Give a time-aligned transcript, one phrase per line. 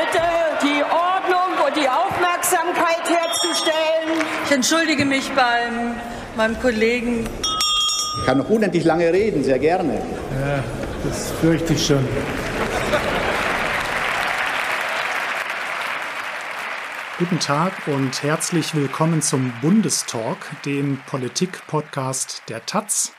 [0.00, 0.24] bitte,
[0.62, 4.24] die Ordnung und die Aufmerksamkeit herzustellen.
[4.46, 5.94] Ich entschuldige mich beim
[6.36, 7.28] meinem Kollegen.
[8.20, 9.94] Ich kann noch unendlich lange reden, sehr gerne.
[10.40, 10.64] Ja,
[11.04, 12.06] das fürchte ich schon.
[17.18, 23.12] Guten Tag und herzlich willkommen zum Bundestalk, dem Politik-Podcast der Taz.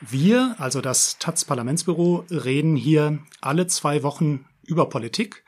[0.00, 5.42] Wir, also das Taz-Parlamentsbüro, reden hier alle zwei Wochen über Politik,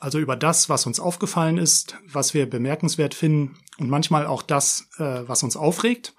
[0.00, 4.88] also über das, was uns aufgefallen ist, was wir bemerkenswert finden und manchmal auch das,
[4.98, 6.14] äh, was uns aufregt.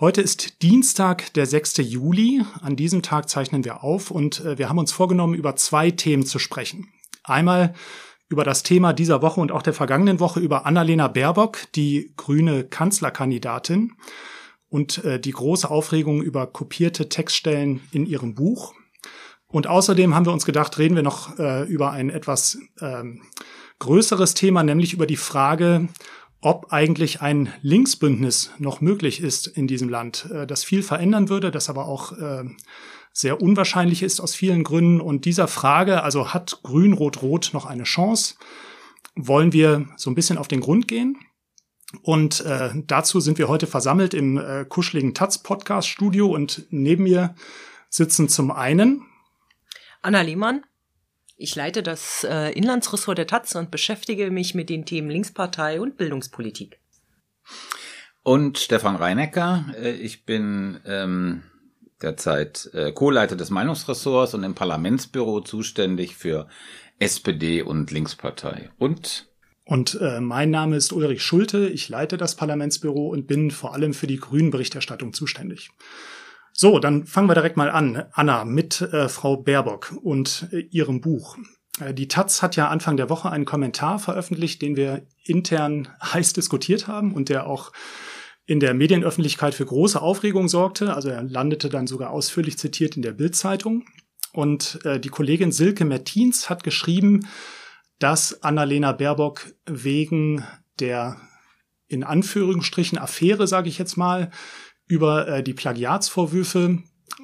[0.00, 1.78] Heute ist Dienstag, der 6.
[1.78, 2.42] Juli.
[2.60, 6.26] An diesem Tag zeichnen wir auf und äh, wir haben uns vorgenommen, über zwei Themen
[6.26, 6.88] zu sprechen.
[7.24, 7.74] Einmal
[8.28, 12.64] über das Thema dieser Woche und auch der vergangenen Woche über Annalena Baerbock, die grüne
[12.64, 13.92] Kanzlerkandidatin
[14.68, 18.74] und äh, die große Aufregung über kopierte Textstellen in ihrem Buch.
[19.52, 23.22] Und außerdem haben wir uns gedacht, reden wir noch äh, über ein etwas ähm,
[23.78, 25.88] größeres Thema, nämlich über die Frage,
[26.40, 31.50] ob eigentlich ein Linksbündnis noch möglich ist in diesem Land, äh, das viel verändern würde,
[31.50, 32.44] das aber auch äh,
[33.12, 35.02] sehr unwahrscheinlich ist aus vielen Gründen.
[35.02, 38.36] Und dieser Frage, also hat Grün, Rot, Rot noch eine Chance,
[39.14, 41.18] wollen wir so ein bisschen auf den Grund gehen.
[42.00, 47.34] Und äh, dazu sind wir heute versammelt im äh, kuscheligen Taz-Podcast-Studio und neben mir
[47.90, 49.02] sitzen zum einen
[50.02, 50.64] Anna Lehmann.
[51.36, 55.96] Ich leite das äh, Inlandsressort der Taz und beschäftige mich mit den Themen Linkspartei und
[55.96, 56.78] Bildungspolitik.
[58.22, 59.64] Und Stefan Reinecker.
[59.76, 61.42] Äh, ich bin ähm,
[62.00, 66.48] derzeit äh, Co-Leiter des Meinungsressorts und im Parlamentsbüro zuständig für
[66.98, 68.70] SPD und Linkspartei.
[68.78, 69.26] Und
[69.64, 73.94] und äh, mein Name ist Ulrich Schulte, ich leite das Parlamentsbüro und bin vor allem
[73.94, 75.70] für die Grünen-Berichterstattung zuständig.
[76.62, 81.00] So, dann fangen wir direkt mal an, Anna, mit äh, Frau Baerbock und äh, ihrem
[81.00, 81.36] Buch.
[81.80, 86.34] Äh, die Taz hat ja Anfang der Woche einen Kommentar veröffentlicht, den wir intern heiß
[86.34, 87.72] diskutiert haben und der auch
[88.46, 90.94] in der Medienöffentlichkeit für große Aufregung sorgte.
[90.94, 93.84] Also er landete dann sogar ausführlich zitiert in der Bildzeitung.
[94.32, 97.26] Und äh, die Kollegin Silke Mertins hat geschrieben,
[97.98, 100.44] dass Annalena Baerbock wegen
[100.78, 101.16] der
[101.88, 104.30] in Anführungsstrichen Affäre, sage ich jetzt mal,
[104.86, 106.78] über äh, die Plagiatsvorwürfe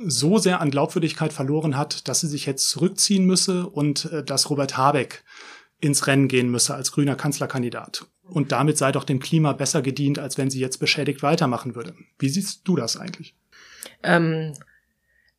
[0.07, 4.51] so sehr an Glaubwürdigkeit verloren hat, dass sie sich jetzt zurückziehen müsse und äh, dass
[4.51, 5.25] Robert Habeck
[5.81, 8.07] ins Rennen gehen müsse als grüner Kanzlerkandidat.
[8.25, 11.95] Und damit sei doch dem Klima besser gedient, als wenn sie jetzt beschädigt weitermachen würde.
[12.19, 13.35] Wie siehst du das eigentlich?
[14.03, 14.55] Ähm,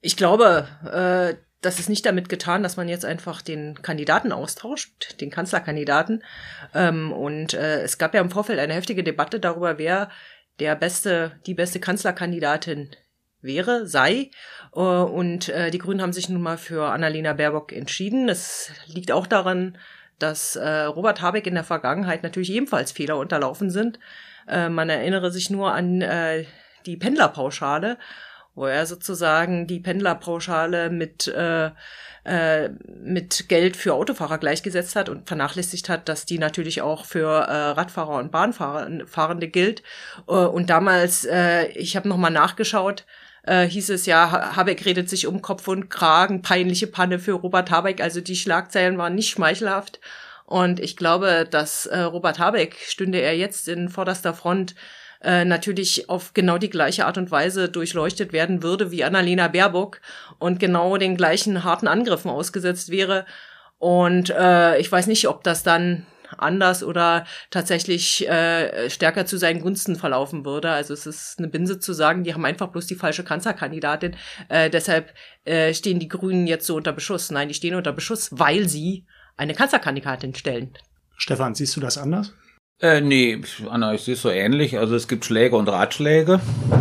[0.01, 5.19] ich glaube, äh, das ist nicht damit getan, dass man jetzt einfach den Kandidaten austauscht,
[5.19, 6.23] den Kanzlerkandidaten.
[6.73, 10.09] Ähm, und äh, es gab ja im Vorfeld eine heftige Debatte darüber, wer
[10.59, 12.89] der beste, die beste Kanzlerkandidatin
[13.41, 14.31] wäre, sei.
[14.75, 18.29] Äh, und äh, die Grünen haben sich nun mal für Annalena Baerbock entschieden.
[18.29, 19.77] Es liegt auch daran,
[20.17, 23.99] dass äh, Robert Habeck in der Vergangenheit natürlich ebenfalls Fehler unterlaufen sind.
[24.51, 25.99] Man erinnere sich nur an
[26.87, 27.99] die Pendlerpauschale,
[28.55, 31.71] wo er sozusagen die Pendlerpauschale mit äh,
[32.25, 37.27] äh, mit Geld für Autofahrer gleichgesetzt hat und vernachlässigt hat, dass die natürlich auch für
[37.27, 39.83] äh, Radfahrer und Bahnfahrende gilt.
[40.27, 43.05] Äh, und damals, äh, ich habe nochmal nachgeschaut,
[43.43, 47.71] äh, hieß es ja, Habeck redet sich um Kopf und Kragen, peinliche Panne für Robert
[47.71, 48.01] Habeck.
[48.01, 49.99] Also die Schlagzeilen waren nicht schmeichelhaft.
[50.45, 54.75] Und ich glaube, dass äh, Robert Habeck stünde er jetzt in vorderster Front
[55.21, 60.01] äh, natürlich auf genau die gleiche Art und Weise durchleuchtet werden würde wie Annalena Baerbock
[60.37, 63.25] und genau den gleichen harten Angriffen ausgesetzt wäre.
[63.77, 66.05] Und äh, ich weiß nicht, ob das dann
[66.37, 70.69] anders oder tatsächlich äh, stärker zu seinen Gunsten verlaufen würde.
[70.69, 74.15] Also es ist eine Binse zu sagen, die haben einfach bloß die falsche Kanzlerkandidatin.
[74.47, 75.13] Äh, deshalb
[75.45, 77.31] äh, stehen die Grünen jetzt so unter Beschuss.
[77.31, 79.05] Nein, die stehen unter Beschuss, weil sie
[79.37, 80.73] eine Kanzlerkandidatin stellen.
[81.17, 82.33] Stefan, siehst du das anders?
[82.81, 84.77] Äh, nee, Anna, ich sehe es so ähnlich.
[84.77, 86.39] Also es gibt Schläge und Ratschläge.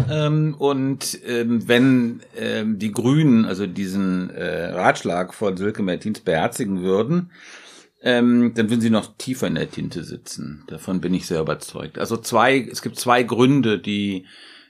[0.08, 6.82] Ähm, und ähm, wenn ähm, die Grünen also diesen äh, Ratschlag von Silke Mertins beherzigen
[6.82, 7.32] würden,
[8.00, 10.62] ähm, dann würden sie noch tiefer in der Tinte sitzen.
[10.68, 11.98] Davon bin ich sehr überzeugt.
[11.98, 14.26] Also zwei, es gibt zwei Gründe, die,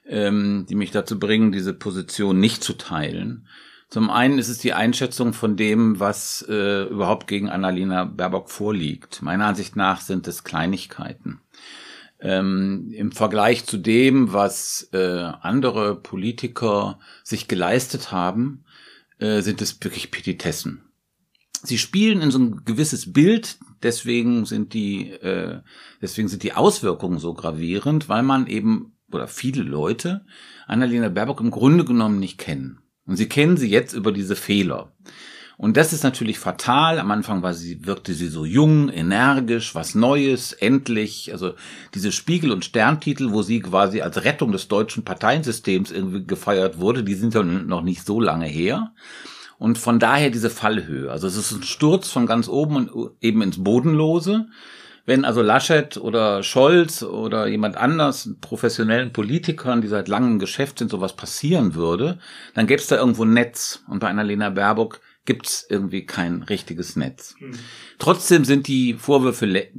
[0.07, 3.47] ähm, die mich dazu bringen, diese Position nicht zu teilen.
[3.89, 9.23] Zum einen ist es die Einschätzung von dem, was äh, überhaupt gegen Annalena Baerbock vorliegt.
[9.23, 11.41] Meiner Ansicht nach sind es Kleinigkeiten.
[12.21, 18.65] Ähm, Im Vergleich zu dem, was äh, andere Politiker sich geleistet haben,
[19.19, 20.83] äh, sind es wirklich Petitessen.
[21.63, 25.61] Sie spielen in so ein gewisses Bild, deswegen sind die, äh,
[26.03, 30.27] deswegen sind die Auswirkungen so gravierend, weil man eben oder viele Leute
[30.67, 32.81] Annalena Baerbock im Grunde genommen nicht kennen.
[33.09, 34.93] Und sie kennen sie jetzt über diese Fehler.
[35.57, 37.01] Und das ist natürlich fatal.
[37.01, 41.33] Am Anfang war sie, wirkte sie so jung, energisch, was Neues, endlich.
[41.33, 41.55] Also
[41.95, 47.03] diese Spiegel- und Sterntitel, wo sie quasi als Rettung des deutschen Parteiensystems irgendwie gefeiert wurde,
[47.03, 48.93] die sind ja noch nicht so lange her.
[49.59, 51.11] Und von daher diese Fallhöhe.
[51.11, 54.47] Also es ist ein Sturz von ganz oben und eben ins Bodenlose.
[55.09, 60.79] Wenn also Laschet oder Scholz oder jemand anders, professionellen Politikern, die seit langem im Geschäft
[60.79, 62.19] sind, sowas passieren würde,
[62.53, 63.83] dann gäbe es da irgendwo ein Netz.
[63.89, 67.37] Und bei Annalena Baerbock gibt es irgendwie kein richtiges Netz.
[67.41, 67.59] Mhm.
[67.99, 69.71] Trotzdem sind die Vorwürfe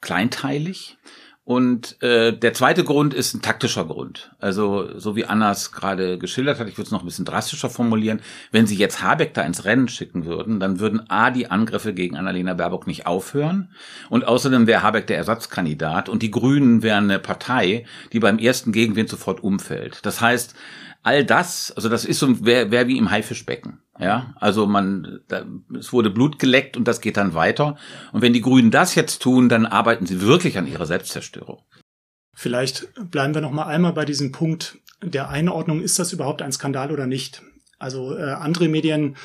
[0.00, 0.98] kleinteilig.
[1.46, 4.30] Und äh, der zweite Grund ist ein taktischer Grund.
[4.38, 8.22] Also so wie Annas gerade geschildert hat, ich würde es noch ein bisschen drastischer formulieren,
[8.50, 12.16] wenn sie jetzt Habeck da ins Rennen schicken würden, dann würden A, die Angriffe gegen
[12.16, 13.68] Annalena Baerbock nicht aufhören
[14.08, 18.72] und außerdem wäre Habeck der Ersatzkandidat und die Grünen wären eine Partei, die beim ersten
[18.72, 20.00] Gegenwind sofort umfällt.
[20.06, 20.54] Das heißt,
[21.02, 23.83] all das, also das ist so, wäre wär wie im Haifischbecken.
[23.98, 25.44] Ja, also man, da,
[25.78, 27.76] es wurde Blut geleckt und das geht dann weiter.
[28.12, 31.62] Und wenn die Grünen das jetzt tun, dann arbeiten sie wirklich an ihrer Selbstzerstörung.
[32.34, 35.80] Vielleicht bleiben wir noch mal einmal bei diesem Punkt der Einordnung.
[35.80, 37.42] Ist das überhaupt ein Skandal oder nicht?
[37.78, 39.16] Also äh, andere Medien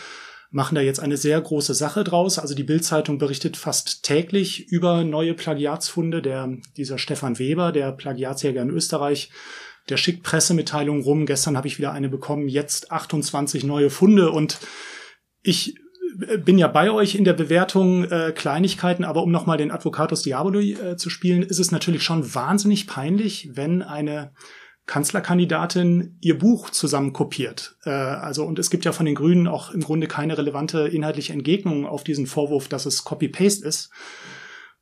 [0.51, 2.37] machen da jetzt eine sehr große Sache draus.
[2.39, 6.21] Also die Bild-Zeitung berichtet fast täglich über neue Plagiatsfunde.
[6.21, 9.31] Der, dieser Stefan Weber, der Plagiatsjäger in Österreich,
[9.89, 11.25] der schickt Pressemitteilungen rum.
[11.25, 14.59] Gestern habe ich wieder eine bekommen, jetzt 28 neue Funde und
[15.41, 15.75] ich
[16.43, 20.73] bin ja bei euch in der Bewertung äh, Kleinigkeiten, aber um nochmal den Advocatus Diaboli
[20.73, 24.33] äh, zu spielen, ist es natürlich schon wahnsinnig peinlich, wenn eine
[24.85, 27.77] Kanzlerkandidatin ihr Buch zusammen kopiert.
[27.85, 31.33] Äh, also, und es gibt ja von den Grünen auch im Grunde keine relevante inhaltliche
[31.33, 33.91] Entgegnung auf diesen Vorwurf, dass es Copy-Paste ist.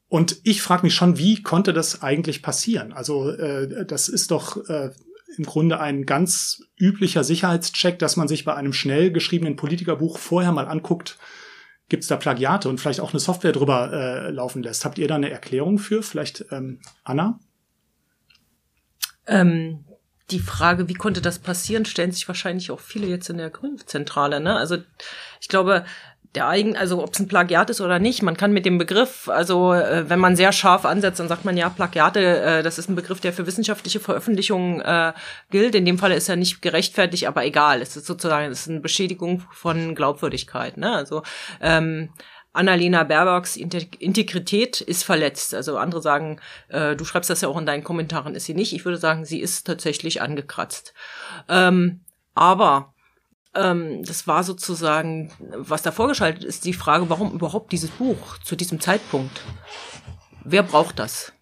[0.09, 2.93] Und ich frage mich schon, wie konnte das eigentlich passieren?
[2.93, 4.91] Also äh, das ist doch äh,
[5.37, 10.51] im Grunde ein ganz üblicher Sicherheitscheck, dass man sich bei einem schnell geschriebenen Politikerbuch vorher
[10.51, 11.17] mal anguckt,
[11.89, 14.85] gibt es da Plagiate und vielleicht auch eine Software drüber äh, laufen lässt.
[14.85, 16.03] Habt ihr da eine Erklärung für?
[16.03, 17.39] Vielleicht ähm, Anna?
[19.25, 19.85] Ähm,
[20.31, 24.39] die Frage, wie konnte das passieren, stellen sich wahrscheinlich auch viele jetzt in der Grünzentrale.
[24.39, 24.55] Ne?
[24.55, 24.77] Also
[25.39, 25.85] ich glaube,
[26.37, 29.27] der eigen, also ob es ein Plagiat ist oder nicht, man kann mit dem Begriff,
[29.27, 32.89] also äh, wenn man sehr scharf ansetzt, dann sagt man ja, Plagiate, äh, das ist
[32.89, 35.13] ein Begriff, der für wissenschaftliche Veröffentlichungen äh,
[35.49, 35.73] gilt.
[35.73, 37.81] In dem Fall ist er nicht gerechtfertigt, aber egal.
[37.81, 40.77] Es ist sozusagen, es ist eine Beschädigung von Glaubwürdigkeit.
[40.77, 40.93] Ne?
[40.93, 41.23] Also
[41.59, 42.09] ähm,
[42.53, 45.55] Annalena Baerbocks Integrität ist verletzt.
[45.55, 46.39] Also andere sagen,
[46.69, 48.73] äh, du schreibst das ja auch in deinen Kommentaren, ist sie nicht.
[48.73, 50.93] Ich würde sagen, sie ist tatsächlich angekratzt.
[51.49, 52.01] Ähm,
[52.35, 52.93] aber
[53.55, 58.55] ähm, das war sozusagen, was da vorgeschaltet ist, die Frage, warum überhaupt dieses Buch zu
[58.55, 59.41] diesem Zeitpunkt?
[60.43, 61.33] Wer braucht das?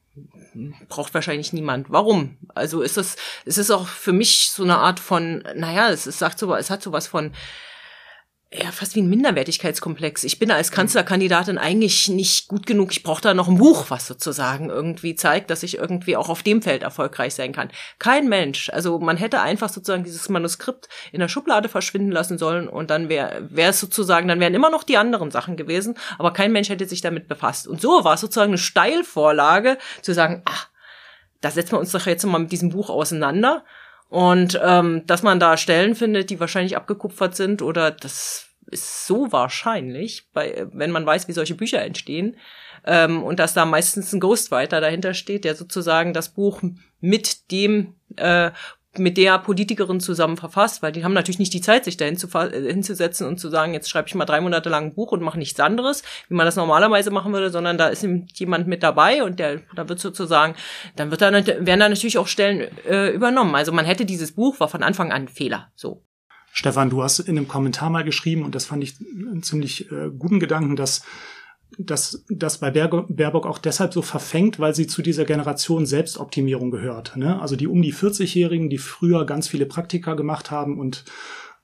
[0.88, 1.90] braucht wahrscheinlich niemand.
[1.90, 2.38] Warum?
[2.54, 6.20] Also ist das, es ist auch für mich so eine Art von, naja, es, es
[6.20, 7.34] sagt so, es hat sowas von,
[8.58, 10.24] ja, fast wie ein Minderwertigkeitskomplex.
[10.24, 12.92] Ich bin als Kanzlerkandidatin eigentlich nicht gut genug.
[12.92, 16.44] Ich brauche da noch ein Buch, was sozusagen irgendwie zeigt, dass ich irgendwie auch auf
[16.44, 17.70] dem Feld erfolgreich sein kann.
[18.00, 18.70] Kein Mensch.
[18.70, 23.10] Also man hätte einfach sozusagen dieses Manuskript in der Schublade verschwinden lassen sollen und dann
[23.10, 26.70] wäre wäre es sozusagen, dann wären immer noch die anderen Sachen gewesen, aber kein Mensch
[26.70, 27.68] hätte sich damit befasst.
[27.68, 30.70] Und so war es sozusagen eine Steilvorlage zu sagen, ach,
[31.42, 33.64] da setzen wir uns doch jetzt mal mit diesem Buch auseinander.
[34.10, 39.32] Und ähm, dass man da Stellen findet, die wahrscheinlich abgekupfert sind oder das ist so
[39.32, 42.38] wahrscheinlich, bei, wenn man weiß, wie solche Bücher entstehen.
[42.86, 46.62] Ähm, und dass da meistens ein Ghostwriter dahinter steht, der sozusagen das Buch
[47.00, 48.52] mit dem äh,
[49.00, 52.28] mit der Politikerin zusammen verfasst, weil die haben natürlich nicht die Zeit, sich dahin zu,
[52.38, 55.22] äh, hinzusetzen und zu sagen, jetzt schreibe ich mal drei Monate lang ein Buch und
[55.22, 59.24] mache nichts anderes, wie man das normalerweise machen würde, sondern da ist jemand mit dabei
[59.24, 60.56] und der, da wird sozusagen,
[60.96, 63.56] dann wird da, werden da natürlich auch Stellen äh, übernommen.
[63.56, 66.04] Also man hätte dieses Buch, war von Anfang an ein Fehler, so.
[66.58, 70.10] Stefan, du hast in einem Kommentar mal geschrieben, und das fand ich einen ziemlich äh,
[70.18, 71.04] guten Gedanken, dass
[71.78, 77.18] dass das bei Baerbock auch deshalb so verfängt, weil sie zu dieser Generation Selbstoptimierung gehört.
[77.18, 77.42] Ne?
[77.42, 81.04] Also die um die 40-Jährigen, die früher ganz viele Praktika gemacht haben und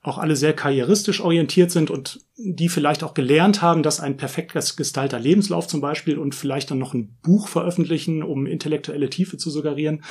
[0.02, 4.52] auch alle sehr karrieristisch orientiert sind und die vielleicht auch gelernt haben, dass ein perfekt
[4.52, 9.48] gestylter Lebenslauf zum Beispiel und vielleicht dann noch ein Buch veröffentlichen, um intellektuelle Tiefe zu
[9.48, 10.02] suggerieren,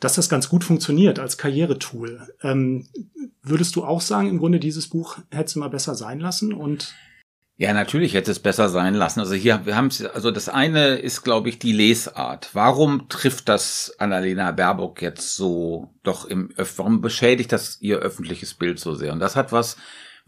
[0.00, 2.28] dass das ganz gut funktioniert als Karrieretool.
[2.42, 2.88] Ähm,
[3.42, 6.94] würdest du auch sagen, im Grunde dieses Buch hätte es mal besser sein lassen und
[7.60, 9.18] ja, natürlich hätte es besser sein lassen.
[9.18, 12.50] Also hier, wir haben es, also das eine ist, glaube ich, die Lesart.
[12.52, 18.78] Warum trifft das Annalena Baerbock jetzt so doch im, warum beschädigt das ihr öffentliches Bild
[18.78, 19.12] so sehr?
[19.12, 19.76] Und das hat was,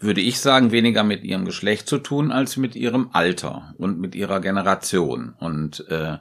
[0.00, 4.14] würde ich sagen, weniger mit ihrem Geschlecht zu tun, als mit ihrem Alter und mit
[4.14, 5.34] ihrer Generation.
[5.38, 6.16] Und äh,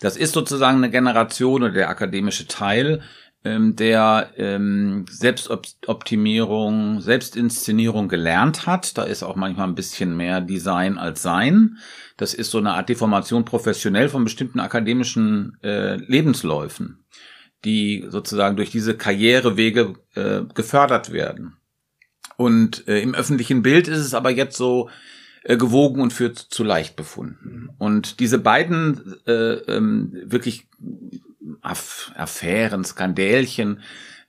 [0.00, 3.02] das ist sozusagen eine Generation oder der akademische Teil,
[3.44, 8.96] ähm, der ähm, Selbstoptimierung, Selbstinszenierung gelernt hat.
[8.96, 11.78] Da ist auch manchmal ein bisschen mehr Design als Sein.
[12.16, 17.04] Das ist so eine Art Deformation professionell von bestimmten akademischen äh, Lebensläufen,
[17.64, 21.57] die sozusagen durch diese Karrierewege äh, gefördert werden.
[22.38, 24.88] Und äh, im öffentlichen Bild ist es aber jetzt so
[25.42, 27.68] äh, gewogen und führt zu leicht befunden.
[27.78, 30.68] Und diese beiden äh, ähm, wirklich
[31.60, 33.80] Aff Affären, Skandälchen,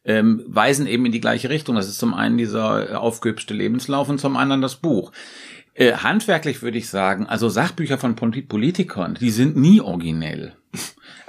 [0.03, 1.75] ähm, weisen eben in die gleiche Richtung.
[1.75, 5.11] Das ist zum einen dieser aufgehübschte Lebenslauf und zum anderen das Buch.
[5.75, 10.55] Äh, handwerklich würde ich sagen, also Sachbücher von Politikern, die sind nie originell.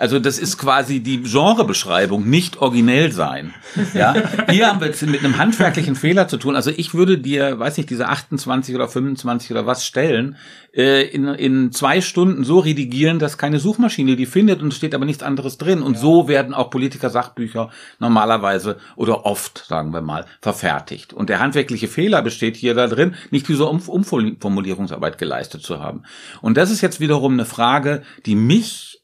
[0.00, 3.52] Also das ist quasi die Genrebeschreibung, nicht originell sein.
[3.92, 4.14] Ja,
[4.48, 6.56] hier haben wir es mit einem handwerklichen Fehler zu tun.
[6.56, 10.36] Also ich würde dir, weiß nicht, diese 28 oder 25 oder was stellen,
[10.74, 15.04] äh, in, in zwei Stunden so redigieren, dass keine Suchmaschine die findet und steht aber
[15.04, 15.82] nichts anderes drin.
[15.82, 16.00] Und ja.
[16.00, 21.12] so werden auch Politiker-Sachbücher normalerweise oder oft, sagen wir mal, verfertigt.
[21.12, 26.04] Und der handwerkliche Fehler besteht hier da drin, nicht diese um Umformulierungsarbeit geleistet zu haben.
[26.40, 28.99] Und das ist jetzt wiederum eine Frage, die mich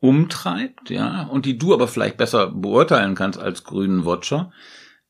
[0.00, 4.52] umtreibt, ja, und die du aber vielleicht besser beurteilen kannst als grünen Watcher,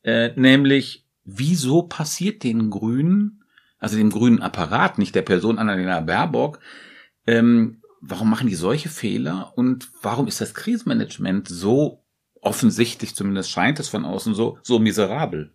[0.02, 3.44] äh, nämlich wieso passiert den Grünen,
[3.78, 6.60] also dem grünen Apparat, nicht der Person Annalena Baerbock,
[7.26, 12.04] ähm, warum machen die solche Fehler und warum ist das Krisenmanagement so
[12.40, 15.52] offensichtlich, zumindest scheint es von außen so, so miserabel?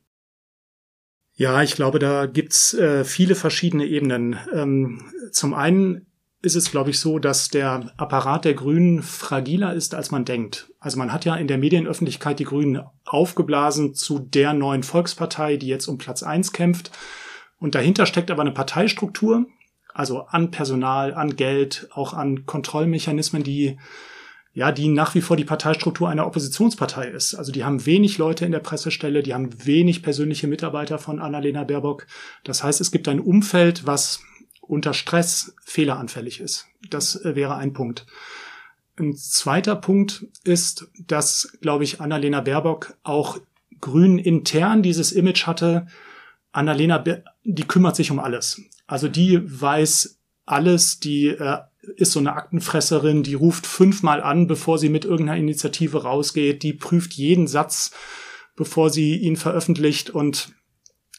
[1.33, 4.37] Ja, ich glaube, da gibt's äh, viele verschiedene Ebenen.
[4.53, 6.10] Ähm, zum einen
[6.41, 10.71] ist es, glaube ich, so, dass der Apparat der Grünen fragiler ist, als man denkt.
[10.79, 15.67] Also man hat ja in der Medienöffentlichkeit die Grünen aufgeblasen zu der neuen Volkspartei, die
[15.67, 16.91] jetzt um Platz eins kämpft.
[17.59, 19.45] Und dahinter steckt aber eine Parteistruktur,
[19.93, 23.77] also an Personal, an Geld, auch an Kontrollmechanismen, die
[24.53, 27.35] ja, die nach wie vor die Parteistruktur einer Oppositionspartei ist.
[27.35, 31.63] Also die haben wenig Leute in der Pressestelle, die haben wenig persönliche Mitarbeiter von Annalena
[31.63, 32.05] Baerbock.
[32.43, 34.21] Das heißt, es gibt ein Umfeld, was
[34.71, 36.67] unter Stress fehleranfällig ist.
[36.89, 38.05] Das äh, wäre ein Punkt.
[38.97, 43.37] Ein zweiter Punkt ist, dass, glaube ich, Annalena Baerbock auch
[43.81, 45.87] Grün intern dieses Image hatte.
[46.53, 47.03] Annalena,
[47.43, 48.61] die kümmert sich um alles.
[48.87, 51.57] Also die weiß alles, die äh,
[51.97, 56.73] ist so eine Aktenfresserin, die ruft fünfmal an, bevor sie mit irgendeiner Initiative rausgeht, die
[56.73, 57.91] prüft jeden Satz,
[58.55, 60.53] bevor sie ihn veröffentlicht und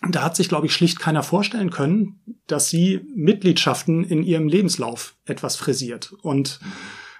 [0.08, 5.14] da hat sich, glaube ich, schlicht keiner vorstellen können, dass sie Mitgliedschaften in ihrem Lebenslauf
[5.24, 6.12] etwas frisiert.
[6.22, 6.60] Und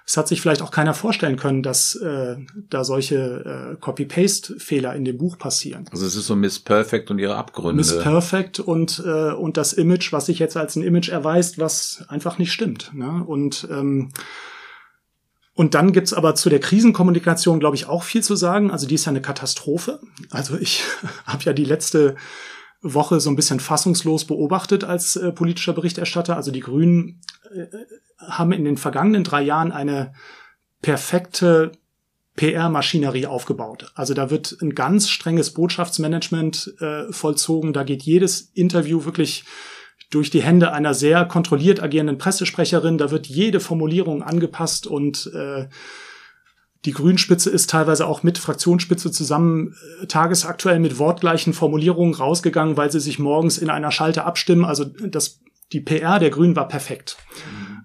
[0.05, 2.35] es hat sich vielleicht auch keiner vorstellen können, dass äh,
[2.69, 5.85] da solche äh, Copy-Paste-Fehler in dem Buch passieren.
[5.91, 7.75] Also es ist so Miss Perfect und ihre Abgründe.
[7.75, 12.03] Miss Perfect und, äh, und das Image, was sich jetzt als ein Image erweist, was
[12.09, 12.91] einfach nicht stimmt.
[12.93, 13.23] Ne?
[13.25, 14.11] Und ähm,
[15.55, 18.71] und dann gibt's aber zu der Krisenkommunikation, glaube ich, auch viel zu sagen.
[18.71, 19.99] Also die ist ja eine Katastrophe.
[20.31, 20.83] Also ich
[21.25, 22.15] habe ja die letzte
[22.83, 26.35] Woche so ein bisschen fassungslos beobachtet als äh, politischer Berichterstatter.
[26.35, 27.21] Also die Grünen
[27.53, 27.65] äh,
[28.19, 30.13] haben in den vergangenen drei Jahren eine
[30.81, 31.71] perfekte
[32.35, 33.91] PR-Maschinerie aufgebaut.
[33.95, 37.73] Also da wird ein ganz strenges Botschaftsmanagement äh, vollzogen.
[37.73, 39.45] Da geht jedes Interview wirklich
[40.09, 42.97] durch die Hände einer sehr kontrolliert agierenden Pressesprecherin.
[42.97, 45.67] Da wird jede Formulierung angepasst und äh,
[46.85, 52.91] die Grünspitze ist teilweise auch mit Fraktionsspitze zusammen äh, tagesaktuell mit wortgleichen Formulierungen rausgegangen, weil
[52.91, 54.65] sie sich morgens in einer Schalte abstimmen.
[54.65, 57.17] Also das, die PR der Grünen war perfekt.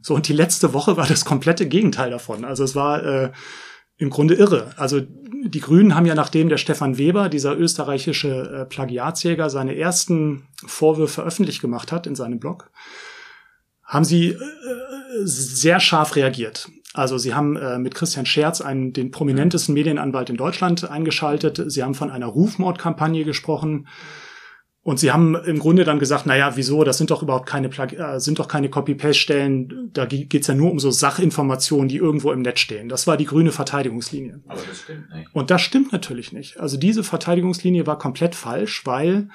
[0.02, 2.44] So, und die letzte Woche war das komplette Gegenteil davon.
[2.44, 3.32] Also es war äh,
[3.98, 4.72] im Grunde irre.
[4.76, 10.48] Also die Grünen haben ja, nachdem der Stefan Weber, dieser österreichische äh, Plagiatsjäger, seine ersten
[10.66, 12.70] Vorwürfe öffentlich gemacht hat in seinem Blog,
[13.84, 14.38] haben sie äh,
[15.24, 16.68] sehr scharf reagiert.
[16.98, 21.62] Also sie haben äh, mit Christian Scherz einen, den prominentesten Medienanwalt in Deutschland eingeschaltet.
[21.70, 23.86] Sie haben von einer Rufmordkampagne gesprochen.
[24.82, 27.92] Und sie haben im Grunde dann gesagt, naja, wieso, das sind doch überhaupt keine, Plug
[27.92, 32.42] äh, sind doch keine Copy-Paste-Stellen, da geht's ja nur um so Sachinformationen, die irgendwo im
[32.42, 32.88] Netz stehen.
[32.88, 34.40] Das war die grüne Verteidigungslinie.
[34.48, 35.34] Aber das stimmt nicht.
[35.34, 36.58] Und das stimmt natürlich nicht.
[36.58, 39.28] Also diese Verteidigungslinie war komplett falsch, weil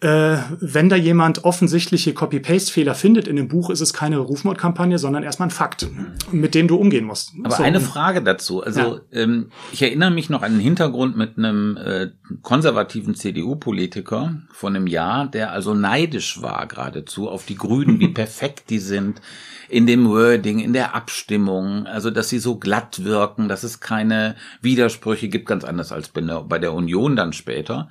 [0.00, 5.24] äh, wenn da jemand offensichtliche Copy-Paste-Fehler findet in dem Buch, ist es keine Rufmordkampagne, sondern
[5.24, 5.88] erstmal ein Fakt,
[6.30, 7.32] mit dem du umgehen musst.
[7.42, 7.62] Aber so.
[7.64, 8.62] eine Frage dazu.
[8.62, 9.00] Also ja.
[9.10, 12.10] ähm, ich erinnere mich noch an den Hintergrund mit einem äh,
[12.42, 18.70] konservativen CDU-Politiker von einem Jahr, der also neidisch war geradezu auf die Grünen, wie perfekt
[18.70, 19.20] die sind
[19.68, 24.36] in dem Wording, in der Abstimmung, also dass sie so glatt wirken, dass es keine
[24.62, 27.90] Widersprüche gibt, ganz anders als bei der Union dann später.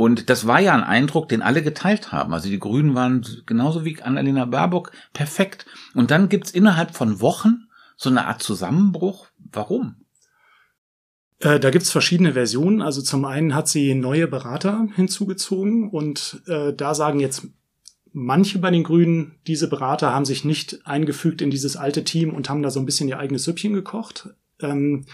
[0.00, 2.32] Und das war ja ein Eindruck, den alle geteilt haben.
[2.32, 5.66] Also die Grünen waren genauso wie Annalena Baerbock perfekt.
[5.94, 9.26] Und dann gibt's innerhalb von Wochen so eine Art Zusammenbruch.
[9.52, 9.96] Warum?
[11.40, 12.80] Äh, da gibt's verschiedene Versionen.
[12.80, 17.48] Also zum einen hat sie neue Berater hinzugezogen und äh, da sagen jetzt
[18.10, 22.48] manche bei den Grünen, diese Berater haben sich nicht eingefügt in dieses alte Team und
[22.48, 24.30] haben da so ein bisschen ihr eigenes Süppchen gekocht.
[24.60, 25.04] Ähm,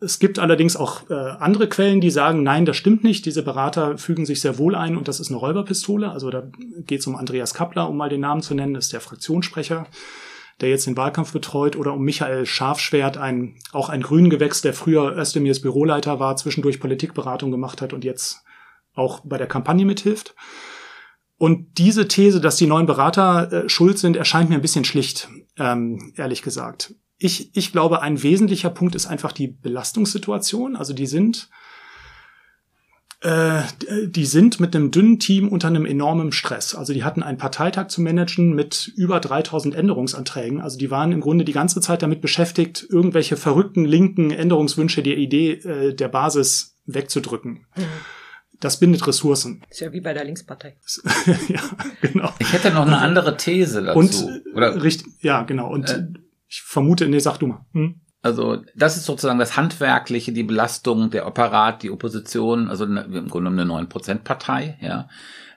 [0.00, 3.26] es gibt allerdings auch äh, andere Quellen, die sagen, nein, das stimmt nicht.
[3.26, 6.10] Diese Berater fügen sich sehr wohl ein und das ist eine Räuberpistole.
[6.10, 6.44] Also da
[6.86, 9.86] geht es um Andreas Kappler, um mal den Namen zu nennen, das ist der Fraktionssprecher,
[10.60, 15.16] der jetzt den Wahlkampf betreut, oder um Michael Scharfschwert, ein, auch ein Grünengewächs, der früher
[15.16, 18.42] Özdemirs Büroleiter war, zwischendurch Politikberatung gemacht hat und jetzt
[18.94, 20.34] auch bei der Kampagne mithilft.
[21.36, 25.28] Und diese These, dass die neuen Berater äh, schuld sind, erscheint mir ein bisschen schlicht,
[25.58, 26.94] ähm, ehrlich gesagt.
[27.24, 30.76] Ich, ich glaube, ein wesentlicher Punkt ist einfach die Belastungssituation.
[30.76, 31.48] Also die sind,
[33.22, 33.62] äh,
[34.06, 36.74] die sind mit einem dünnen Team unter einem enormen Stress.
[36.74, 40.60] Also die hatten einen Parteitag zu managen mit über 3000 Änderungsanträgen.
[40.60, 45.16] Also die waren im Grunde die ganze Zeit damit beschäftigt, irgendwelche verrückten linken Änderungswünsche der
[45.16, 47.64] Idee äh, der Basis wegzudrücken.
[47.74, 47.84] Mhm.
[48.60, 49.62] Das bindet Ressourcen.
[49.70, 50.76] Ist ja wie bei der Linkspartei.
[51.48, 51.62] ja,
[52.02, 52.34] genau.
[52.38, 53.98] Ich hätte noch eine andere These dazu.
[53.98, 54.82] Und, Oder?
[54.82, 55.72] Richtig, ja, genau.
[55.72, 56.04] Und äh,
[56.54, 57.66] ich vermute, nee, sag du mal.
[57.72, 58.00] Hm?
[58.22, 63.50] Also das ist sozusagen das Handwerkliche, die Belastung, der Apparat, die Opposition, also im Grunde
[63.50, 65.08] genommen eine 9%-Partei, ja.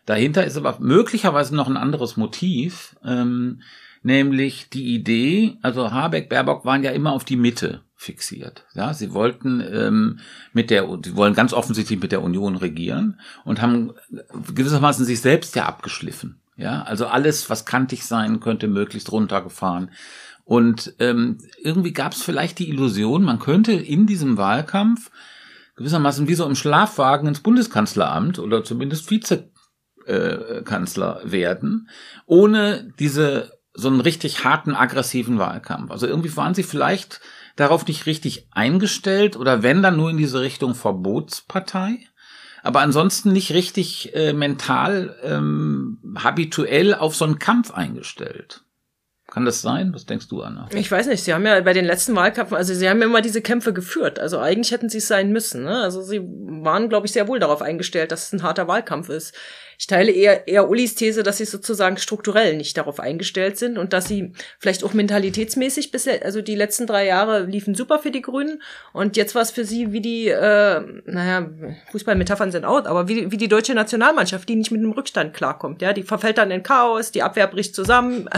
[0.05, 3.61] Dahinter ist aber möglicherweise noch ein anderes Motiv, ähm,
[4.03, 8.65] nämlich die Idee, also Habeck, Baerbock waren ja immer auf die Mitte fixiert.
[8.73, 10.19] Ja, sie wollten ähm,
[10.53, 13.93] mit der, sie wollen ganz offensichtlich mit der Union regieren und haben
[14.55, 16.39] gewissermaßen sich selbst ja abgeschliffen.
[16.57, 19.91] Ja, also alles, was kantig sein könnte, möglichst runtergefahren.
[20.47, 25.11] Und ähm, irgendwie gab es vielleicht die Illusion, man könnte in diesem Wahlkampf
[25.75, 31.89] gewissermaßen wie so im Schlafwagen ins Bundeskanzleramt oder zumindest Vizekanzler werden,
[32.25, 35.91] ohne diese so einen richtig harten, aggressiven Wahlkampf.
[35.91, 37.19] Also irgendwie waren sie vielleicht
[37.57, 42.07] darauf nicht richtig eingestellt oder wenn dann nur in diese Richtung Verbotspartei,
[42.63, 48.63] aber ansonsten nicht richtig äh, mental ähm, habituell auf so einen Kampf eingestellt.
[49.37, 49.93] Kann das sein?
[49.93, 50.67] Was denkst du, Anna?
[50.73, 51.23] Ich weiß nicht.
[51.23, 54.17] Sie haben ja bei den letzten Wahlkämpfen, also sie haben immer diese Kämpfe geführt.
[54.17, 55.63] Also eigentlich hätten sie es sein müssen.
[55.63, 55.79] Ne?
[55.79, 59.35] Also sie waren, glaube ich, sehr wohl darauf eingestellt, dass es ein harter Wahlkampf ist.
[59.79, 63.93] Ich teile eher, eher Ulis These, dass sie sozusagen strukturell nicht darauf eingestellt sind und
[63.93, 68.23] dass sie vielleicht auch mentalitätsmäßig bisher, also die letzten drei Jahre liefen super für die
[68.23, 71.47] Grünen und jetzt war es für sie wie die, äh, naja,
[71.91, 75.83] Fußballmetaphern sind out, aber wie, wie die deutsche Nationalmannschaft, die nicht mit einem Rückstand klarkommt,
[75.83, 78.27] ja, die verfällt dann in Chaos, die Abwehr bricht zusammen.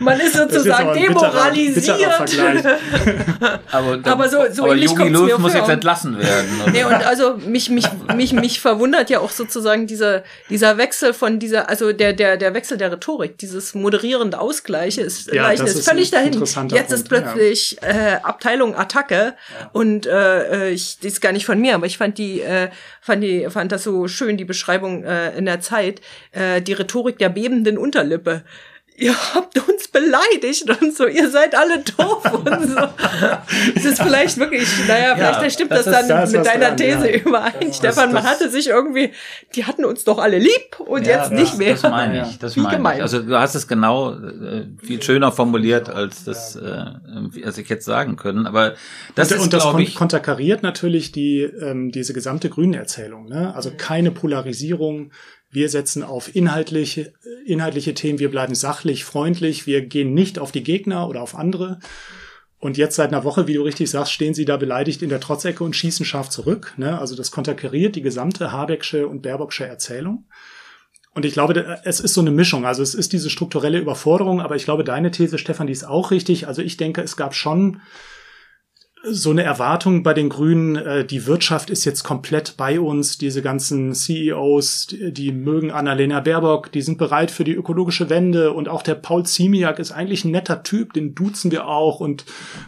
[0.00, 1.98] Man ist sozusagen ist demoralisiert.
[1.98, 6.48] Bitterer, bitterer aber, dann, aber so, so aber Jogi Löw muss jetzt entlassen werden.
[6.62, 6.72] Oder?
[6.72, 11.38] Nee, und also mich, mich, mich, mich verwundert ja auch sozusagen dieser, dieser Wechsel von
[11.38, 15.88] dieser, also der, der, der Wechsel der Rhetorik, dieses moderierende Ausgleiche ist, ja, ist, ist
[15.88, 16.32] völlig dahin.
[16.32, 17.88] Jetzt Punkt, ist plötzlich ja.
[17.88, 19.70] äh, Abteilung Attacke ja.
[19.72, 22.70] und äh, ich, die ist gar nicht von mir, aber ich fand die, äh,
[23.00, 26.00] fand die, fand das so schön, die Beschreibung äh, in der Zeit,
[26.32, 28.42] äh, die Rhetorik der bebenden Unterlippe
[28.96, 32.80] ihr habt uns beleidigt und so, ihr seid alle doof und so.
[33.74, 37.10] Es ist vielleicht wirklich, naja, vielleicht ja, stimmt das, das dann mit deiner dran, These
[37.10, 37.18] ja.
[37.18, 37.52] überein.
[37.60, 39.12] Das, Stefan, man hatte sich irgendwie,
[39.54, 41.72] die hatten uns doch alle lieb und ja, jetzt das, nicht mehr.
[41.72, 43.02] Das meine ich, das meine ich.
[43.02, 46.84] Also du hast es genau äh, viel schöner formuliert, als das, äh,
[47.44, 48.46] als ich jetzt sagen können.
[48.46, 48.74] Aber
[49.16, 53.28] das und, ist, und das kon ich, konterkariert natürlich die, ähm, diese gesamte grüne Erzählung.
[53.28, 53.54] Ne?
[53.54, 55.10] Also keine Polarisierung,
[55.54, 57.12] wir setzen auf inhaltliche,
[57.46, 61.78] inhaltliche Themen, wir bleiben sachlich, freundlich, wir gehen nicht auf die Gegner oder auf andere.
[62.58, 65.20] Und jetzt seit einer Woche, wie du richtig sagst, stehen sie da beleidigt in der
[65.20, 66.74] Trotzecke und schießen scharf zurück.
[66.76, 66.98] Ne?
[66.98, 70.26] Also das konterkariert die gesamte Habecksche und Baerbocksche Erzählung.
[71.14, 72.66] Und ich glaube, es ist so eine Mischung.
[72.66, 76.10] Also es ist diese strukturelle Überforderung, aber ich glaube, deine These, Stefan, die ist auch
[76.10, 76.48] richtig.
[76.48, 77.80] Also ich denke, es gab schon
[79.06, 83.42] so eine Erwartung bei den Grünen, äh, die Wirtschaft ist jetzt komplett bei uns, diese
[83.42, 88.82] ganzen CEOs, die, mögen Annalena Baerbock, die sind bereit für die ökologische Wende und auch
[88.82, 92.24] der Paul Ziemiak ist eigentlich ein netter Typ, den duzen wir auch und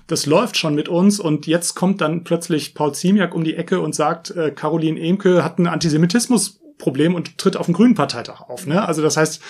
[0.06, 3.80] das läuft schon mit uns und jetzt kommt dann plötzlich Paul Ziemiak um die Ecke
[3.80, 8.66] und sagt, äh, Caroline Emke hat ein Antisemitismusproblem und tritt auf den Grünen Parteitag auf.
[8.66, 8.86] Ne?
[8.86, 9.40] Also das heißt,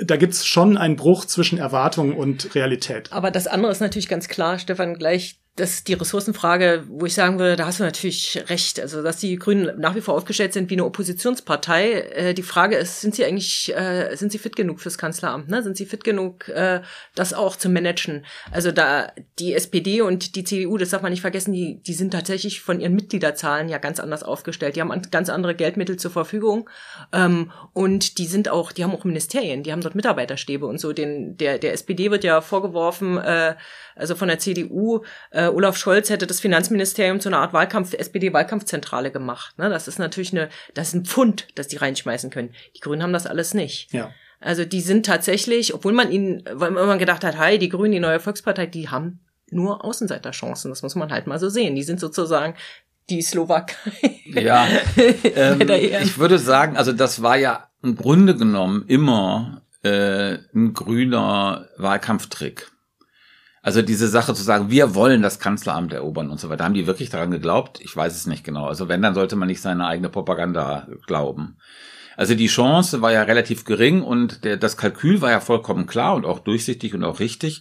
[0.00, 3.12] da gibt's schon einen Bruch zwischen Erwartung und Realität.
[3.12, 7.14] Aber das andere ist natürlich ganz klar, Stefan, gleich das ist die Ressourcenfrage, wo ich
[7.14, 8.78] sagen würde, da hast du natürlich recht.
[8.78, 11.90] Also, dass die Grünen nach wie vor aufgestellt sind wie eine Oppositionspartei.
[11.90, 15.48] Äh, die Frage ist, sind sie eigentlich, äh, sind sie fit genug fürs Kanzleramt?
[15.48, 15.62] Ne?
[15.62, 16.80] Sind sie fit genug, äh,
[17.16, 18.24] das auch zu managen?
[18.52, 22.12] Also da die SPD und die CDU, das darf man nicht vergessen, die, die sind
[22.12, 24.76] tatsächlich von ihren Mitgliederzahlen ja ganz anders aufgestellt.
[24.76, 26.70] Die haben ganz andere Geldmittel zur Verfügung
[27.12, 30.92] ähm, und die sind auch, die haben auch Ministerien, die haben dort Mitarbeiterstäbe und so.
[30.92, 33.56] Den, der, der SPD wird ja vorgeworfen, äh,
[33.96, 37.94] also von der CDU, äh, äh, Olaf Scholz hätte das Finanzministerium zu einer Art Wahlkampf,
[37.94, 39.58] SPD-Wahlkampfzentrale gemacht.
[39.58, 39.68] Ne?
[39.68, 42.54] Das ist natürlich eine, das ist ein Pfund, das die reinschmeißen können.
[42.76, 43.92] Die Grünen haben das alles nicht.
[43.92, 44.10] Ja.
[44.40, 48.00] Also die sind tatsächlich, obwohl man ihnen, weil man gedacht hat, hey, die Grünen, die
[48.00, 50.70] neue Volkspartei, die haben nur Außenseiterchancen.
[50.70, 51.74] Das muss man halt mal so sehen.
[51.74, 52.54] Die sind sozusagen
[53.10, 54.20] die Slowakei.
[54.26, 54.66] Ja,
[55.34, 61.68] ähm, ich würde sagen, also das war ja im Grunde genommen immer äh, ein grüner
[61.78, 62.70] Wahlkampftrick.
[63.68, 66.64] Also diese Sache zu sagen, wir wollen das Kanzleramt erobern und so weiter.
[66.64, 67.82] Haben die wirklich daran geglaubt?
[67.82, 68.64] Ich weiß es nicht genau.
[68.64, 71.58] Also wenn, dann sollte man nicht seine eigene Propaganda glauben.
[72.16, 76.14] Also die Chance war ja relativ gering und der, das Kalkül war ja vollkommen klar
[76.14, 77.60] und auch durchsichtig und auch richtig.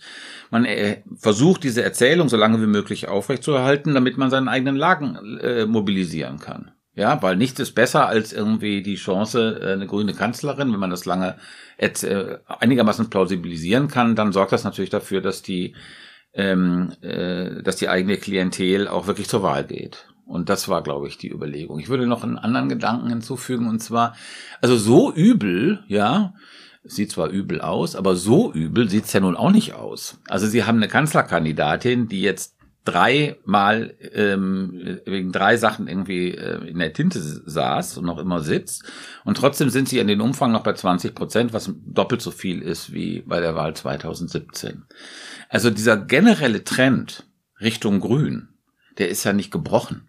[0.50, 5.40] Man äh, versucht diese Erzählung so lange wie möglich aufrechtzuerhalten, damit man seinen eigenen Lagen
[5.42, 6.72] äh, mobilisieren kann.
[6.98, 10.90] Ja, weil nichts ist besser als irgendwie die Chance, äh, eine grüne Kanzlerin, wenn man
[10.90, 11.38] das lange
[11.78, 11.92] äh,
[12.48, 15.76] einigermaßen plausibilisieren kann, dann sorgt das natürlich dafür, dass die,
[16.34, 20.08] ähm, äh, dass die eigene Klientel auch wirklich zur Wahl geht.
[20.26, 21.78] Und das war, glaube ich, die Überlegung.
[21.78, 24.16] Ich würde noch einen anderen Gedanken hinzufügen, und zwar,
[24.60, 26.34] also so übel, ja,
[26.84, 30.20] sieht zwar übel aus, aber so übel sieht's ja nun auch nicht aus.
[30.28, 32.57] Also sie haben eine Kanzlerkandidatin, die jetzt
[32.88, 38.84] dreimal ähm, wegen drei Sachen irgendwie äh, in der Tinte saß und noch immer sitzt.
[39.26, 42.62] Und trotzdem sind sie in den Umfang noch bei 20 Prozent, was doppelt so viel
[42.62, 44.86] ist wie bei der Wahl 2017.
[45.50, 47.26] Also dieser generelle Trend
[47.60, 48.50] Richtung Grün,
[48.98, 50.08] der ist ja nicht gebrochen.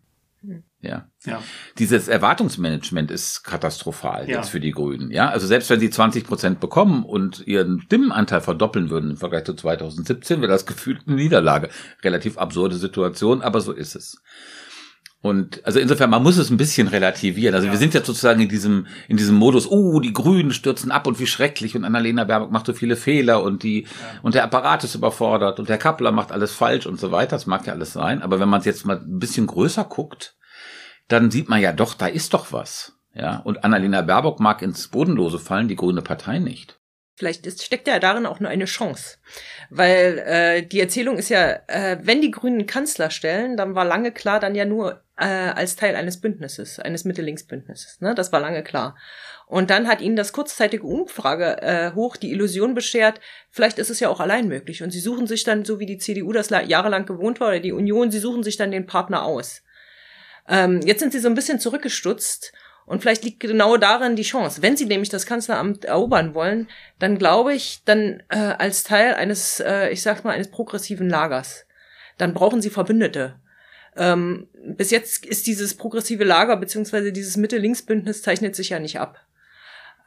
[0.80, 1.08] Ja.
[1.24, 1.42] ja.
[1.78, 4.36] Dieses Erwartungsmanagement ist katastrophal ja.
[4.36, 5.10] jetzt für die Grünen.
[5.10, 9.44] Ja, also selbst wenn sie 20 Prozent bekommen und ihren Stimmenanteil verdoppeln würden im Vergleich
[9.44, 11.70] zu 2017, wäre das gefühlt eine Niederlage.
[12.04, 14.22] Relativ absurde Situation, aber so ist es.
[15.20, 17.56] Und also insofern, man muss es ein bisschen relativieren.
[17.56, 17.72] Also ja.
[17.72, 21.18] wir sind jetzt sozusagen in diesem, in diesem Modus, oh, die Grünen stürzen ab und
[21.18, 23.88] wie schrecklich und Annalena Baerbock macht so viele Fehler und die, ja.
[24.22, 27.34] und der Apparat ist überfordert und der Kappler macht alles falsch und so weiter.
[27.34, 28.22] Das mag ja alles sein.
[28.22, 30.37] Aber wenn man es jetzt mal ein bisschen größer guckt,
[31.08, 32.94] dann sieht man ja doch, da ist doch was.
[33.14, 36.78] Ja, und Annalena Baerbock mag ins Bodenlose fallen, die Grüne Partei nicht.
[37.16, 39.16] Vielleicht ist, steckt ja darin auch nur eine Chance.
[39.70, 44.12] Weil äh, die Erzählung ist ja, äh, wenn die Grünen Kanzler stellen, dann war lange
[44.12, 48.00] klar, dann ja nur äh, als Teil eines Bündnisses, eines Mitte-Links-Bündnisses.
[48.00, 48.14] Ne?
[48.14, 48.96] Das war lange klar.
[49.46, 53.18] Und dann hat ihnen das kurzzeitige Umfrage äh, hoch die Illusion beschert,
[53.50, 54.84] vielleicht ist es ja auch allein möglich.
[54.84, 57.72] Und sie suchen sich dann, so wie die CDU das jahrelang gewohnt war, oder die
[57.72, 59.62] Union, sie suchen sich dann den Partner aus.
[60.48, 62.52] Ähm, jetzt sind sie so ein bisschen zurückgestutzt
[62.86, 64.62] und vielleicht liegt genau darin die Chance.
[64.62, 69.60] Wenn sie nämlich das Kanzleramt erobern wollen, dann glaube ich, dann äh, als Teil eines,
[69.60, 71.66] äh, ich sag mal, eines progressiven Lagers,
[72.16, 73.38] dann brauchen sie Verbündete.
[73.96, 79.27] Ähm, bis jetzt ist dieses progressive Lager beziehungsweise dieses Mitte-Links-Bündnis zeichnet sich ja nicht ab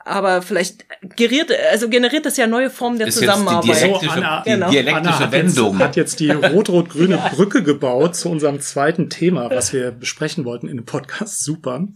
[0.05, 0.85] aber vielleicht
[1.15, 3.65] geriert, also generiert das ja neue Formen der ist Zusammenarbeit.
[3.65, 4.69] Jetzt die dialektische, so, Anna, die genau.
[4.69, 5.73] dialektische Anna Wendung.
[5.73, 10.67] Jetzt, hat jetzt die rot-rot-grüne Brücke gebaut zu unserem zweiten Thema, was wir besprechen wollten
[10.67, 11.43] in dem Podcast.
[11.43, 11.87] Super.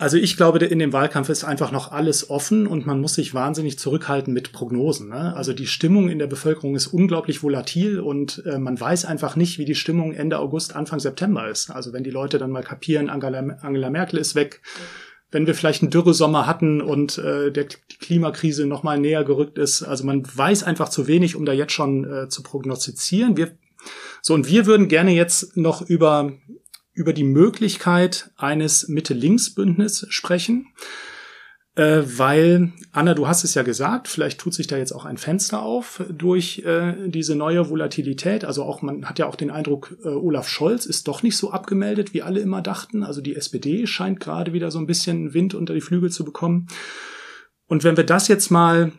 [0.00, 3.34] Also ich glaube, in dem Wahlkampf ist einfach noch alles offen und man muss sich
[3.34, 5.08] wahnsinnig zurückhalten mit Prognosen.
[5.08, 5.34] Ne?
[5.34, 9.58] Also die Stimmung in der Bevölkerung ist unglaublich volatil und äh, man weiß einfach nicht,
[9.58, 11.70] wie die Stimmung Ende August, Anfang September ist.
[11.70, 14.62] Also wenn die Leute dann mal kapieren, Angela, Angela Merkel ist weg,
[15.30, 19.58] wenn wir vielleicht einen Dürresommer hatten und äh, der, die Klimakrise noch mal näher gerückt
[19.58, 19.82] ist.
[19.82, 23.36] Also man weiß einfach zu wenig, um da jetzt schon äh, zu prognostizieren.
[23.36, 23.52] Wir,
[24.22, 26.32] so und wir würden gerne jetzt noch über
[26.94, 30.66] über die Möglichkeit eines Mitte-Links-Bündnis sprechen
[31.78, 35.16] äh, weil, Anna, du hast es ja gesagt, vielleicht tut sich da jetzt auch ein
[35.16, 38.44] Fenster auf durch äh, diese neue Volatilität.
[38.44, 41.52] Also auch, man hat ja auch den Eindruck, äh, Olaf Scholz ist doch nicht so
[41.52, 43.04] abgemeldet, wie alle immer dachten.
[43.04, 46.66] Also die SPD scheint gerade wieder so ein bisschen Wind unter die Flügel zu bekommen.
[47.68, 48.90] Und wenn wir das jetzt mal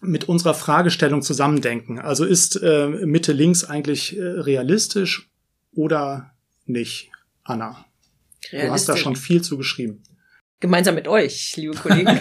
[0.00, 5.28] mit unserer Fragestellung zusammendenken, also ist äh, Mitte links eigentlich äh, realistisch
[5.72, 6.30] oder
[6.66, 7.10] nicht,
[7.42, 7.84] Anna?
[8.52, 10.04] Du hast da schon viel zu geschrieben.
[10.60, 12.08] Gemeinsam mit euch, liebe Kollegen.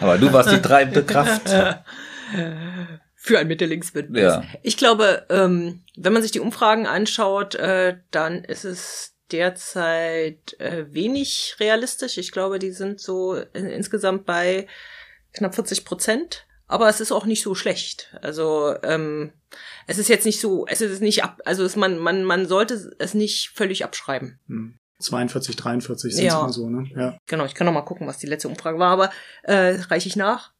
[0.00, 1.48] Aber du warst die treibende Kraft.
[3.14, 4.22] Für ein Mitte-Links-Bündnis.
[4.22, 4.42] Ja.
[4.62, 10.86] Ich glaube, ähm, wenn man sich die Umfragen anschaut, äh, dann ist es derzeit äh,
[10.92, 12.18] wenig realistisch.
[12.18, 14.66] Ich glaube, die sind so in, insgesamt bei
[15.34, 16.46] knapp 40 Prozent.
[16.66, 18.16] Aber es ist auch nicht so schlecht.
[18.22, 19.32] Also ähm,
[19.86, 22.94] es ist jetzt nicht so, es ist nicht ab, also es, man man man sollte
[22.98, 24.40] es nicht völlig abschreiben.
[24.48, 24.78] Hm.
[25.02, 26.40] 42, 43 sind ja.
[26.40, 26.88] immer so, ne?
[26.94, 27.18] Ja.
[27.26, 29.10] Genau, ich kann noch mal gucken, was die letzte Umfrage war, aber
[29.42, 30.52] äh, reiche ich nach.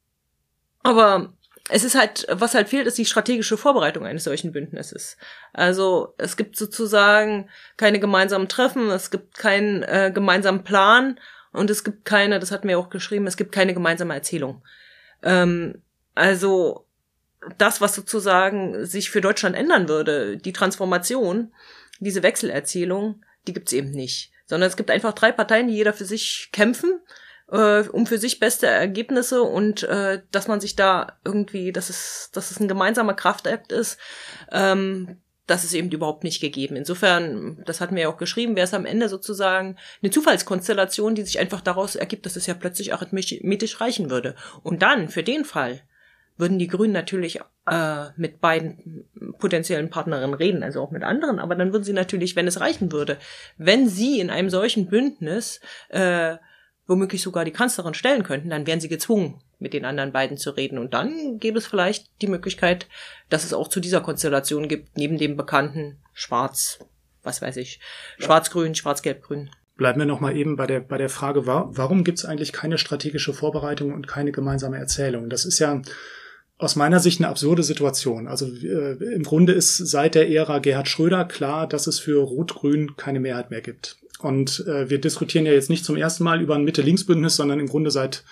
[0.82, 1.32] Aber
[1.68, 5.16] es ist halt, was halt fehlt, ist die strategische Vorbereitung eines solchen Bündnisses.
[5.52, 11.20] Also es gibt sozusagen keine gemeinsamen Treffen, es gibt keinen äh, gemeinsamen Plan
[11.52, 14.62] und es gibt keine, das hatten wir auch geschrieben, es gibt keine gemeinsame Erzählung.
[15.22, 15.82] Ähm,
[16.14, 16.86] also
[17.58, 21.52] das, was sozusagen sich für Deutschland ändern würde, die Transformation,
[22.00, 24.32] diese Wechselerzählung, die gibt's eben nicht.
[24.46, 27.00] Sondern es gibt einfach drei Parteien, die jeder für sich kämpfen,
[27.50, 32.30] äh, um für sich beste Ergebnisse und äh, dass man sich da irgendwie, dass es,
[32.32, 33.98] dass es ein gemeinsamer Kraftakt ist,
[34.50, 36.76] ähm, das ist eben überhaupt nicht gegeben.
[36.76, 41.22] Insofern, das hatten wir ja auch geschrieben, wäre es am Ende sozusagen eine Zufallskonstellation, die
[41.22, 44.36] sich einfach daraus ergibt, dass es ja plötzlich arithmetisch reichen würde.
[44.62, 45.82] Und dann, für den Fall,
[46.36, 51.54] würden die Grünen natürlich äh, mit beiden potenziellen Partnerinnen reden, also auch mit anderen, aber
[51.54, 53.18] dann würden sie natürlich, wenn es reichen würde,
[53.58, 56.36] wenn sie in einem solchen Bündnis äh,
[56.86, 60.50] womöglich sogar die Kanzlerin stellen könnten, dann wären sie gezwungen, mit den anderen beiden zu
[60.50, 60.78] reden.
[60.78, 62.88] Und dann gäbe es vielleicht die Möglichkeit,
[63.28, 66.80] dass es auch zu dieser Konstellation gibt, neben dem bekannten Schwarz,
[67.22, 67.80] was weiß ich,
[68.18, 69.50] Schwarz-Grün, Schwarz-Gelb-Grün.
[69.76, 73.32] Bleiben wir nochmal eben bei der, bei der Frage, warum gibt es eigentlich keine strategische
[73.32, 75.30] Vorbereitung und keine gemeinsame Erzählung?
[75.30, 75.80] Das ist ja
[76.62, 78.28] aus meiner Sicht eine absurde Situation.
[78.28, 82.96] Also äh, im Grunde ist seit der Ära Gerhard Schröder klar, dass es für Rot-Grün
[82.96, 83.96] keine Mehrheit mehr gibt.
[84.20, 87.66] Und äh, wir diskutieren ja jetzt nicht zum ersten Mal über ein Mitte-Links-Bündnis, sondern im
[87.66, 88.22] Grunde seit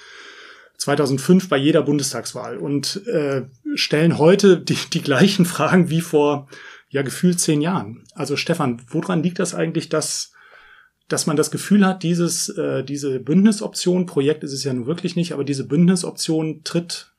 [0.79, 3.43] 2005 bei jeder Bundestagswahl und äh,
[3.75, 6.49] stellen heute die, die gleichen Fragen wie vor
[6.89, 8.05] ja gefühlt zehn Jahren.
[8.15, 10.33] Also Stefan, woran liegt das eigentlich, dass
[11.09, 15.17] dass man das Gefühl hat, dieses äh, diese Bündnisoption, Projekt ist es ja nun wirklich
[15.17, 17.10] nicht, aber diese Bündnisoption tritt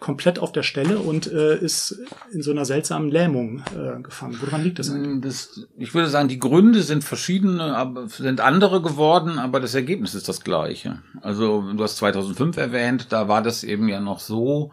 [0.00, 1.98] komplett auf der Stelle und äh, ist
[2.32, 4.38] in so einer seltsamen Lähmung äh, gefangen.
[4.40, 5.22] Woran liegt das eigentlich?
[5.22, 10.14] Das, ich würde sagen, die Gründe sind verschiedene, aber sind andere geworden, aber das Ergebnis
[10.14, 11.02] ist das gleiche.
[11.20, 14.70] Also du hast 2005 erwähnt, da war das eben ja noch so,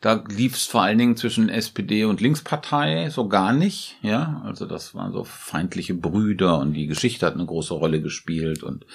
[0.00, 4.42] da lief es vor allen Dingen zwischen SPD und Linkspartei so gar nicht, ja.
[4.44, 8.86] Also das waren so feindliche Brüder und die Geschichte hat eine große Rolle gespielt und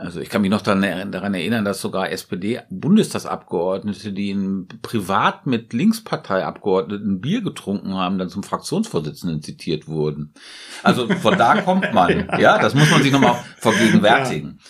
[0.00, 7.20] also ich kann mich noch daran, erinnern, dass sogar SPD-Bundestagsabgeordnete, die in, privat mit Linksparteiabgeordneten
[7.20, 10.32] Bier getrunken haben, dann zum Fraktionsvorsitzenden zitiert wurden.
[10.82, 12.30] Also von da kommt man.
[12.40, 14.58] Ja, das muss man sich nochmal vergegenwärtigen.
[14.58, 14.64] Ja.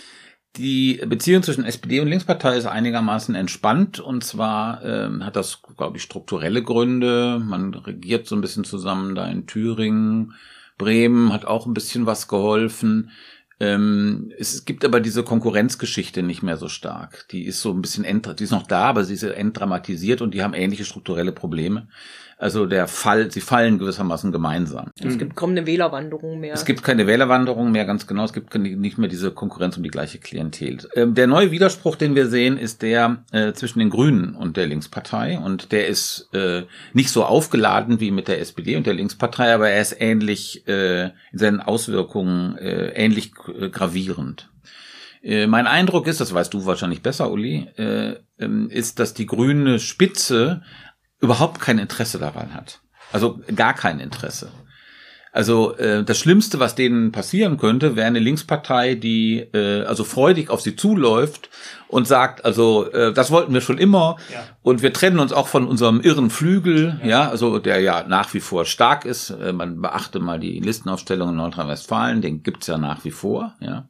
[0.57, 5.99] Die Beziehung zwischen SPD und Linkspartei ist einigermaßen entspannt und zwar ähm, hat das, glaube
[5.99, 7.38] ich, strukturelle Gründe.
[7.38, 10.35] Man regiert so ein bisschen zusammen da in Thüringen.
[10.77, 13.12] Bremen hat auch ein bisschen was geholfen.
[13.61, 17.27] Ähm, es gibt aber diese Konkurrenzgeschichte nicht mehr so stark.
[17.31, 18.05] Die ist so ein bisschen,
[18.38, 21.87] die ist noch da, aber sie ist entdramatisiert und die haben ähnliche strukturelle Probleme.
[22.40, 24.90] Also der Fall, sie fallen gewissermaßen gemeinsam.
[24.98, 26.55] Es gibt kaum eine Wählerwanderung mehr.
[26.55, 28.24] Es gibt keine Wählerwanderung mehr, ganz genau.
[28.24, 30.79] Es gibt nicht mehr diese Konkurrenz um die gleiche Klientel.
[30.94, 34.66] Ähm, der neue Widerspruch, den wir sehen, ist der äh, zwischen den Grünen und der
[34.66, 35.38] Linkspartei.
[35.38, 36.62] Und der ist äh,
[36.94, 41.11] nicht so aufgeladen wie mit der SPD und der Linkspartei, aber er ist ähnlich äh,
[41.33, 44.48] in seinen Auswirkungen äh, ähnlich äh, gravierend.
[45.22, 49.79] Mein Eindruck ist, das weißt du wahrscheinlich besser, Uli, äh, ähm, ist, dass die grüne
[49.79, 50.62] Spitze
[51.21, 52.81] überhaupt kein Interesse daran hat.
[53.13, 54.51] Also gar kein Interesse.
[55.33, 60.51] Also äh, das Schlimmste, was denen passieren könnte, wäre eine Linkspartei, die äh, also freudig
[60.51, 61.51] auf sie zuläuft
[61.87, 64.43] und sagt, also äh, das wollten wir schon immer ja.
[64.63, 67.09] und wir trennen uns auch von unserem irren Flügel, ja.
[67.09, 69.31] ja, also der ja nach wie vor stark ist.
[69.31, 73.89] Äh, man beachte mal die Listenaufstellung in Nordrhein-Westfalen, den gibt's ja nach wie vor, ja.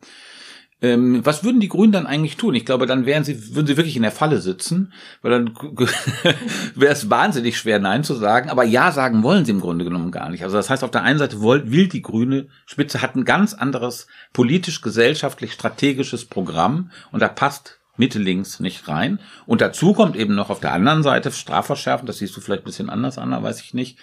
[0.83, 2.55] Ähm, was würden die Grünen dann eigentlich tun?
[2.55, 5.55] Ich glaube, dann wären sie, würden sie wirklich in der Falle sitzen, weil dann
[6.75, 8.49] wäre es wahnsinnig schwer, Nein zu sagen.
[8.49, 10.43] Aber Ja sagen wollen sie im Grunde genommen gar nicht.
[10.43, 14.07] Also das heißt, auf der einen Seite will die grüne Spitze hat ein ganz anderes
[14.33, 19.21] politisch, gesellschaftlich, strategisches Programm und da passt Mitte links nicht rein.
[19.47, 22.65] Und dazu kommt eben noch auf der anderen Seite Strafverschärfen, das siehst du vielleicht ein
[22.65, 23.99] bisschen anders an, weiß ich nicht,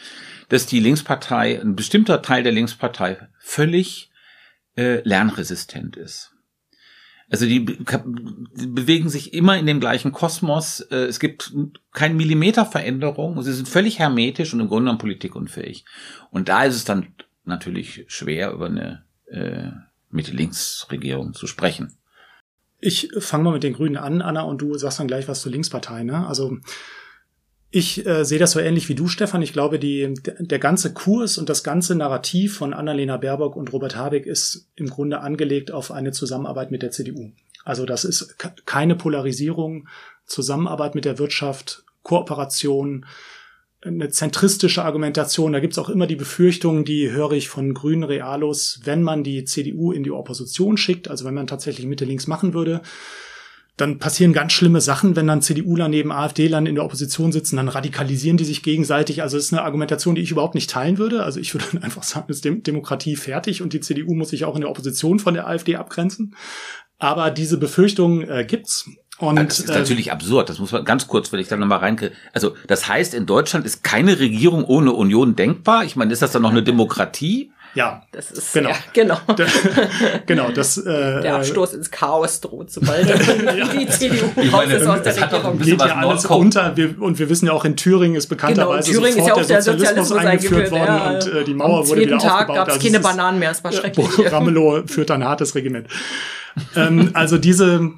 [0.50, 4.12] dass die Linkspartei, ein bestimmter Teil der Linkspartei völlig
[4.78, 6.37] äh, lernresistent ist.
[7.30, 10.80] Also die bewegen sich immer in dem gleichen Kosmos.
[10.80, 11.54] Äh, es gibt
[11.92, 13.42] kein Millimeter Veränderung.
[13.42, 15.84] Sie sind völlig hermetisch und im Grunde genommen politikunfähig.
[16.32, 17.08] Und da ist es dann
[17.44, 19.72] natürlich schwer, über eine äh,
[20.10, 21.98] Mitte-Links-Regierung zu sprechen.
[22.80, 25.52] Ich fange mal mit den Grünen an, Anna, und du sagst dann gleich was zur
[25.52, 26.04] Linkspartei.
[26.04, 26.28] Ne?
[26.28, 26.58] Also
[27.70, 29.42] ich äh, sehe das so ähnlich wie du, Stefan.
[29.42, 33.96] Ich glaube, die, der ganze Kurs und das ganze Narrativ von Annalena Baerbock und Robert
[33.96, 37.32] Habeck ist im Grunde angelegt auf eine Zusammenarbeit mit der CDU.
[37.66, 39.90] Also das ist keine Polarisierung,
[40.26, 43.06] Zusammenarbeit mit der Wirtschaft, Kooperation,
[43.82, 45.52] eine zentristische Argumentation.
[45.52, 49.44] Da gibt's auch immer die Befürchtungen, die höre ich von grünen Realos, wenn man die
[49.44, 52.82] CDU in die Opposition schickt, also wenn man tatsächlich Mitte-Links machen würde,
[53.78, 57.70] dann passieren ganz schlimme Sachen, wenn dann CDUler neben AfDlern in der Opposition sitzen, dann
[57.70, 59.22] radikalisieren die sich gegenseitig.
[59.22, 61.24] Also es ist eine Argumentation, die ich überhaupt nicht teilen würde.
[61.24, 64.56] Also ich würde einfach sagen, es ist Demokratie fertig und die CDU muss sich auch
[64.56, 66.36] in der Opposition von der AfD abgrenzen.
[66.98, 68.90] Aber diese Befürchtung äh, gibt's.
[69.20, 70.50] Und, das ist äh, natürlich absurd.
[70.50, 72.12] Das muss man ganz kurz, wenn ich da nochmal reinke.
[72.34, 75.86] Also, das heißt, in Deutschland ist keine Regierung ohne Union denkbar.
[75.86, 77.52] Ich meine, ist das dann noch eine Demokratie?
[77.78, 79.18] Ja, das ist genau, ja, genau,
[80.26, 80.50] genau.
[80.50, 83.08] Das, äh, der Abstoß ins Chaos droht, sobald
[83.56, 83.68] ja.
[83.68, 85.60] die CDU ich meine, ist aus der Regierung.
[85.60, 86.76] Geht ja alles unter.
[86.76, 89.58] Wir, und wir wissen ja auch in Thüringen ist bekannterweise genau, Thüringen sofort ist ja
[89.60, 92.32] auch der Sozialismus, Sozialismus eingeführt worden ja, und äh, die Mauer am wurde wieder Tag
[92.32, 92.56] aufgebaut.
[92.56, 93.52] gab es also keine Bananen mehr.
[93.52, 94.32] Es war schrecklich.
[94.32, 95.88] Ramelow führt ein hartes Regiment.
[96.76, 97.92] ähm, also diese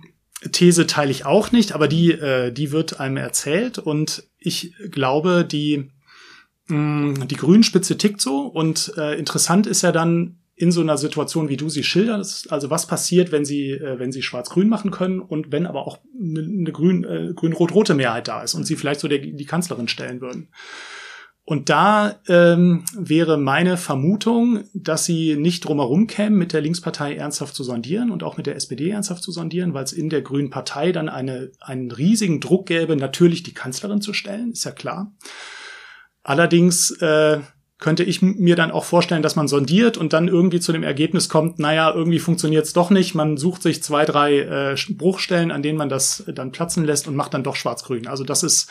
[0.52, 5.46] These teile ich auch nicht, aber die, äh, die wird einem erzählt und ich glaube,
[5.50, 5.90] die
[6.70, 11.48] Mm, die Grünspitze tickt so und äh, interessant ist ja dann in so einer Situation,
[11.48, 15.20] wie du sie schilderst, also was passiert, wenn sie, äh, wenn sie schwarz-grün machen können
[15.20, 19.00] und wenn aber auch eine, eine grün, äh, grün-rot-rote Mehrheit da ist und sie vielleicht
[19.00, 20.50] so der, die Kanzlerin stellen würden.
[21.46, 27.56] Und da ähm, wäre meine Vermutung, dass sie nicht drumherum kämen, mit der Linkspartei ernsthaft
[27.56, 30.52] zu sondieren und auch mit der SPD ernsthaft zu sondieren, weil es in der Grünen
[30.52, 35.12] Partei dann eine, einen riesigen Druck gäbe, natürlich die Kanzlerin zu stellen, ist ja klar.
[36.30, 37.40] Allerdings äh,
[37.80, 41.28] könnte ich mir dann auch vorstellen, dass man sondiert und dann irgendwie zu dem Ergebnis
[41.28, 43.16] kommt, naja, irgendwie funktioniert es doch nicht.
[43.16, 47.16] Man sucht sich zwei, drei äh, Bruchstellen, an denen man das dann platzen lässt und
[47.16, 48.06] macht dann doch schwarz-grün.
[48.06, 48.70] Also das ist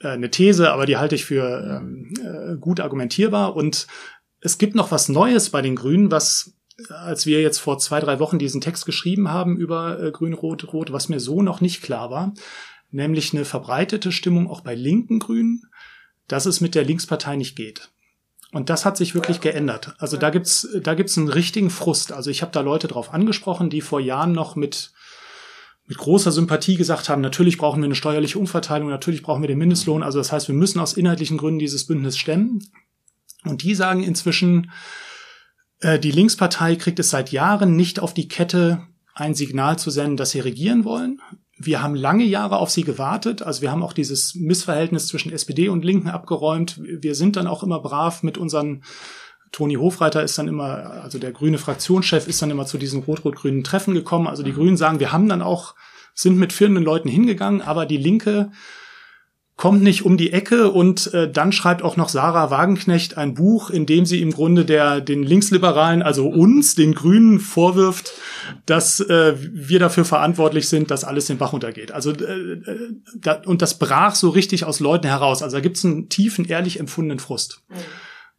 [0.00, 3.54] äh, eine These, aber die halte ich für ähm, äh, gut argumentierbar.
[3.54, 3.86] Und
[4.40, 6.54] es gibt noch was Neues bei den Grünen, was
[6.88, 10.72] als wir jetzt vor zwei, drei Wochen diesen Text geschrieben haben über äh, Grün, Rot,
[10.72, 12.32] Rot, was mir so noch nicht klar war,
[12.90, 15.64] nämlich eine verbreitete Stimmung auch bei linken Grünen,
[16.28, 17.90] dass es mit der Linkspartei nicht geht.
[18.52, 19.94] Und das hat sich wirklich geändert.
[19.98, 22.12] Also da gibt's da gibt's einen richtigen Frust.
[22.12, 24.92] Also ich habe da Leute drauf angesprochen, die vor Jahren noch mit
[25.86, 29.56] mit großer Sympathie gesagt haben, natürlich brauchen wir eine steuerliche Umverteilung, natürlich brauchen wir den
[29.56, 30.02] Mindestlohn.
[30.02, 32.62] Also das heißt, wir müssen aus inhaltlichen Gründen dieses Bündnis stemmen.
[33.44, 34.70] Und die sagen inzwischen,
[35.80, 40.18] äh, die Linkspartei kriegt es seit Jahren nicht auf die Kette, ein Signal zu senden,
[40.18, 41.22] dass sie regieren wollen
[41.58, 43.42] wir haben lange Jahre auf sie gewartet.
[43.42, 46.80] Also wir haben auch dieses Missverhältnis zwischen SPD und Linken abgeräumt.
[46.82, 48.82] Wir sind dann auch immer brav mit unseren
[49.52, 53.64] Toni Hofreiter ist dann immer, also der grüne Fraktionschef ist dann immer zu diesen rot-rot-grünen
[53.64, 54.26] Treffen gekommen.
[54.26, 55.74] Also die Grünen sagen, wir haben dann auch,
[56.14, 58.50] sind mit führenden Leuten hingegangen, aber die Linke
[59.58, 63.70] kommt nicht um die Ecke und äh, dann schreibt auch noch Sarah Wagenknecht ein Buch,
[63.70, 68.12] in dem sie im Grunde der den Linksliberalen, also uns, den Grünen, vorwirft,
[68.66, 71.90] dass äh, wir dafür verantwortlich sind, dass alles den Bach untergeht.
[71.90, 75.42] Also äh, äh da, und das brach so richtig aus Leuten heraus.
[75.42, 77.64] Also da gibt es einen tiefen, ehrlich empfundenen Frust.
[77.68, 77.74] Mhm.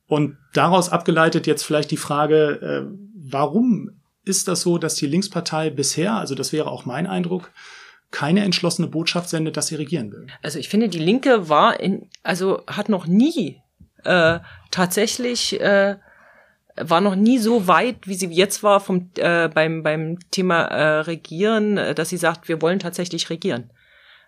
[0.07, 2.97] Und daraus abgeleitet jetzt vielleicht die Frage, äh,
[3.29, 3.91] warum
[4.23, 7.51] ist das so, dass die Linkspartei bisher, also das wäre auch mein Eindruck,
[8.11, 10.27] keine entschlossene Botschaft sendet, dass sie regieren will.
[10.41, 13.61] Also ich finde, die Linke war in, also hat noch nie
[14.03, 14.39] äh,
[14.71, 15.97] tatsächlich äh,
[16.75, 20.99] war noch nie so weit, wie sie jetzt war vom äh, beim beim Thema äh,
[21.01, 23.71] Regieren, äh, dass sie sagt, wir wollen tatsächlich regieren.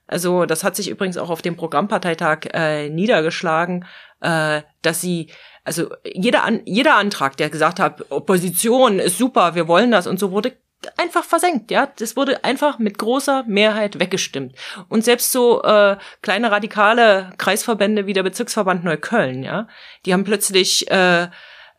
[0.07, 3.85] Also das hat sich übrigens auch auf dem Programmparteitag äh, niedergeschlagen,
[4.19, 5.27] äh, dass sie
[5.63, 10.19] also jeder An jeder Antrag, der gesagt hat, Opposition ist super, wir wollen das und
[10.19, 10.53] so wurde
[10.97, 11.87] einfach versenkt, ja.
[11.97, 14.55] Das wurde einfach mit großer Mehrheit weggestimmt.
[14.89, 19.67] Und selbst so äh, kleine radikale Kreisverbände wie der Bezirksverband Neukölln, ja,
[20.05, 21.27] die haben plötzlich äh,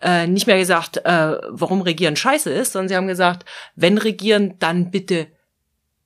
[0.00, 3.44] äh, nicht mehr gesagt, äh, warum Regieren scheiße ist, sondern sie haben gesagt,
[3.76, 5.28] wenn Regieren, dann bitte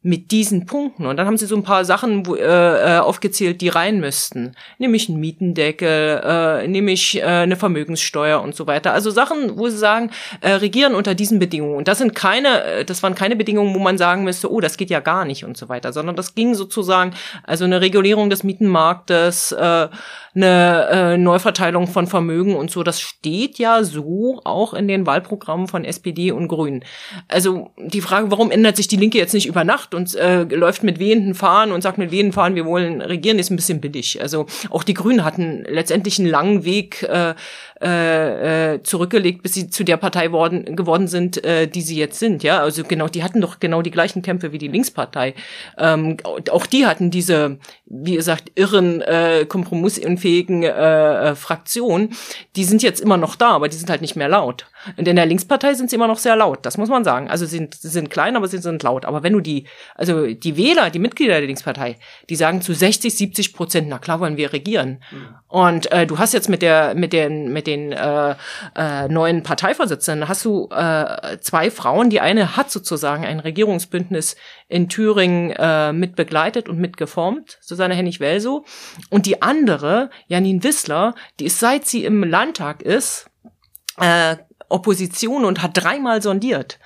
[0.03, 1.05] mit diesen Punkten.
[1.05, 4.53] Und dann haben sie so ein paar Sachen wo, äh, äh, aufgezählt, die rein müssten.
[4.79, 8.93] Nämlich ein Mietendeckel, äh, nämlich äh, eine Vermögenssteuer und so weiter.
[8.93, 11.75] Also Sachen, wo sie sagen, äh, regieren unter diesen Bedingungen.
[11.75, 14.77] Und das sind keine, äh, das waren keine Bedingungen, wo man sagen müsste, oh, das
[14.77, 18.45] geht ja gar nicht und so weiter, sondern das ging sozusagen, also eine Regulierung des
[18.45, 19.89] Mietenmarktes, äh,
[20.37, 22.85] eine äh, Neuverteilung von Vermögen und so.
[22.85, 26.85] Das steht ja so auch in den Wahlprogrammen von SPD und Grünen.
[27.27, 30.83] Also die Frage, warum ändert sich die Linke jetzt nicht über Nacht und äh, läuft
[30.83, 34.21] mit wehenden Fahnen und sagt mit wehenden Fahnen, wir wollen regieren, ist ein bisschen billig.
[34.21, 37.35] Also auch die Grünen hatten letztendlich einen langen Weg äh,
[37.83, 42.19] äh, äh, zurückgelegt, bis sie zu der Partei worden, geworden sind, äh, die sie jetzt
[42.19, 42.43] sind.
[42.43, 45.35] Ja, also genau, die hatten doch genau die gleichen Kämpfe wie die Linkspartei.
[45.77, 52.15] Ähm, auch die hatten diese, wie gesagt, irren, äh, kompromissunfähigen äh, äh, Fraktionen.
[52.57, 54.67] Die sind jetzt immer noch da, aber die sind halt nicht mehr laut.
[54.97, 57.29] Und in der Linkspartei sind sie immer noch sehr laut, das muss man sagen.
[57.29, 59.05] Also sie sind, sie sind klein, aber sie sind laut.
[59.05, 61.97] Aber wenn du die, also die Wähler, die Mitglieder der Linkspartei,
[62.31, 65.03] die sagen zu 60, 70 Prozent, na klar wollen wir regieren.
[65.11, 65.35] Mhm.
[65.57, 68.35] Und äh, du hast jetzt mit der, mit den, mit den äh,
[68.75, 72.11] äh, neuen Parteivorsitzenden, hast du äh, zwei Frauen.
[72.11, 74.37] Die eine hat sozusagen ein Regierungsbündnis
[74.69, 78.67] in Thüringen äh, mit begleitet und mitgeformt, Susanne Hennig-Welso.
[79.09, 83.31] Und die andere, Janine Wissler, die ist seit sie im Landtag ist,
[83.99, 84.37] äh,
[84.69, 86.79] Opposition und hat dreimal sondiert.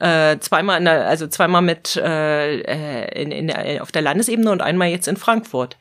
[0.00, 4.60] Äh, zweimal in der, also zweimal mit äh, äh in, in auf der Landesebene und
[4.60, 5.76] einmal jetzt in Frankfurt.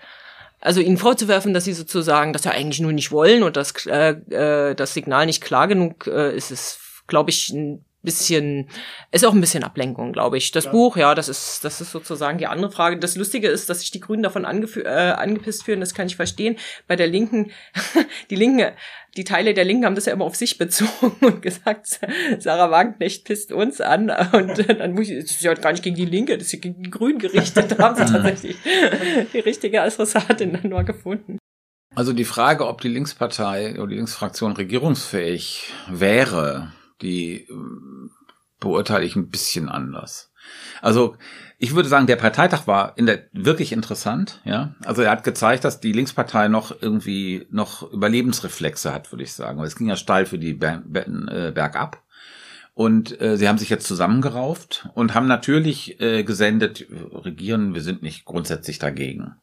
[0.59, 4.11] Also ihnen vorzuwerfen, dass sie sozusagen das ja eigentlich nur nicht wollen und das, äh,
[4.29, 8.69] äh, das Signal nicht klar genug äh, ist, ist, glaube ich, ein bisschen,
[9.11, 10.51] ist auch ein bisschen Ablenkung, glaube ich.
[10.51, 10.71] Das ja.
[10.71, 12.97] Buch, ja, das ist, das ist sozusagen die andere Frage.
[12.97, 16.57] Das Lustige ist, dass sich die Grünen davon äh, angepisst fühlen, das kann ich verstehen.
[16.87, 17.51] Bei der Linken,
[18.29, 18.71] die Linken,
[19.17, 21.99] die Teile der Linken haben das ja immer auf sich bezogen und gesagt,
[22.39, 25.95] Sarah Wagenknecht pisst uns an und dann muss ich, das ist ja gar nicht gegen
[25.95, 27.71] die Linke, das ist ja gegen die Grünen gerichtet.
[27.71, 28.57] Da haben sie tatsächlich
[29.33, 31.39] die richtige Adressatin dann nur gefunden.
[31.95, 37.53] Also die Frage, ob die Linkspartei oder die Linksfraktion regierungsfähig wäre, die äh,
[38.59, 40.31] beurteile ich ein bisschen anders.
[40.81, 41.15] Also
[41.59, 44.75] ich würde sagen, der Parteitag war in der wirklich interessant, ja.
[44.85, 49.61] Also er hat gezeigt, dass die Linkspartei noch irgendwie noch Überlebensreflexe hat, würde ich sagen.
[49.63, 52.03] Es ging ja steil für die Ber Ber äh, bergab.
[52.75, 58.03] Und äh, sie haben sich jetzt zusammengerauft und haben natürlich äh, gesendet, regieren, wir sind
[58.03, 59.33] nicht grundsätzlich dagegen.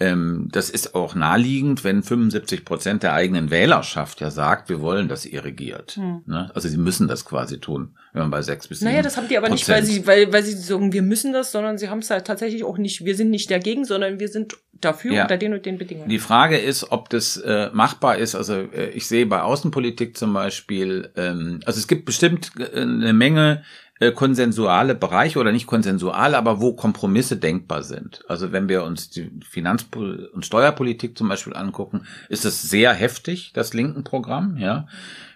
[0.00, 5.06] Ähm, das ist auch naheliegend, wenn 75 Prozent der eigenen Wählerschaft ja sagt, wir wollen,
[5.06, 5.92] dass ihr regiert.
[5.92, 6.22] Hm.
[6.26, 6.50] Ne?
[6.52, 9.28] Also sie müssen das quasi tun, wenn man bei sechs bis sieben Naja, das haben
[9.28, 9.68] die aber Prozent.
[9.68, 12.26] nicht, weil sie, weil, weil sie sagen, wir müssen das, sondern sie haben es halt
[12.26, 15.22] tatsächlich auch nicht, wir sind nicht dagegen, sondern wir sind dafür ja.
[15.22, 16.08] unter den und den Bedingungen.
[16.08, 18.34] Die Frage ist, ob das äh, machbar ist.
[18.34, 23.12] Also äh, ich sehe bei Außenpolitik zum Beispiel, ähm, also es gibt bestimmt äh, eine
[23.12, 23.62] Menge
[24.00, 28.24] äh, konsensuale Bereiche oder nicht konsensuale, aber wo Kompromisse denkbar sind.
[28.28, 33.52] Also wenn wir uns die Finanz- und Steuerpolitik zum Beispiel angucken, ist es sehr heftig,
[33.54, 34.86] das linken Programm, ja.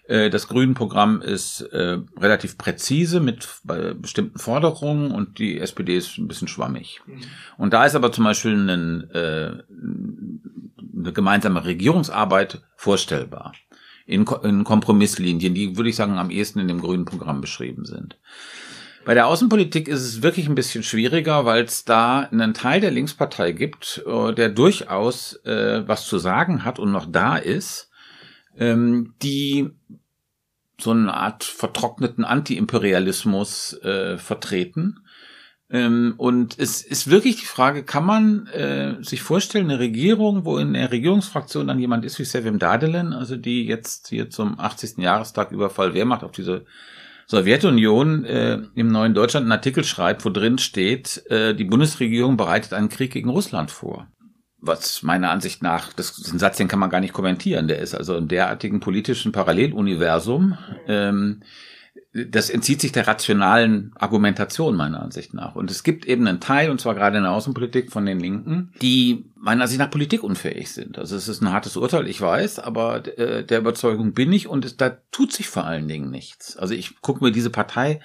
[0.08, 5.96] Äh, das grünen Programm ist äh, relativ präzise mit äh, bestimmten Forderungen und die SPD
[5.96, 7.00] ist ein bisschen schwammig.
[7.06, 7.20] Mhm.
[7.58, 9.52] Und da ist aber zum Beispiel ein, äh,
[10.96, 13.52] eine gemeinsame Regierungsarbeit vorstellbar
[14.08, 18.16] in, in Kompromisslinien, die, würde ich sagen, am ehesten in dem grünen Programm beschrieben sind.
[19.04, 22.90] Bei der Außenpolitik ist es wirklich ein bisschen schwieriger, weil es da einen Teil der
[22.90, 27.90] Linkspartei gibt, äh, der durchaus äh, was zu sagen hat und noch da ist,
[28.56, 29.70] ähm, die
[30.80, 35.00] so eine Art vertrockneten Anti-Imperialismus äh, vertreten
[35.70, 40.56] ähm, und es ist wirklich die Frage, kann man äh, sich vorstellen, eine Regierung, wo
[40.56, 44.98] in der Regierungsfraktion dann jemand ist wie Sevim Dadelen, also die jetzt hier zum 80.
[44.98, 46.64] Jahrestag Überfall Wehrmacht auf diese
[47.26, 52.72] Sowjetunion äh, im neuen Deutschland einen Artikel schreibt, wo drin steht, äh, die Bundesregierung bereitet
[52.72, 54.06] einen Krieg gegen Russland vor.
[54.60, 57.94] Was meiner Ansicht nach, das, den Satz, den kann man gar nicht kommentieren, der ist
[57.94, 60.56] also im derartigen politischen Paralleluniversum.
[60.86, 61.42] Ähm,
[62.12, 65.54] das entzieht sich der rationalen Argumentation meiner Ansicht nach.
[65.54, 68.72] Und es gibt eben einen Teil, und zwar gerade in der Außenpolitik von den Linken,
[68.80, 70.98] die meiner Ansicht nach politikunfähig sind.
[70.98, 74.64] Also es ist ein hartes Urteil, ich weiß, aber äh, der Überzeugung bin ich und
[74.64, 76.56] es, da tut sich vor allen Dingen nichts.
[76.56, 78.00] Also ich gucke mir diese Partei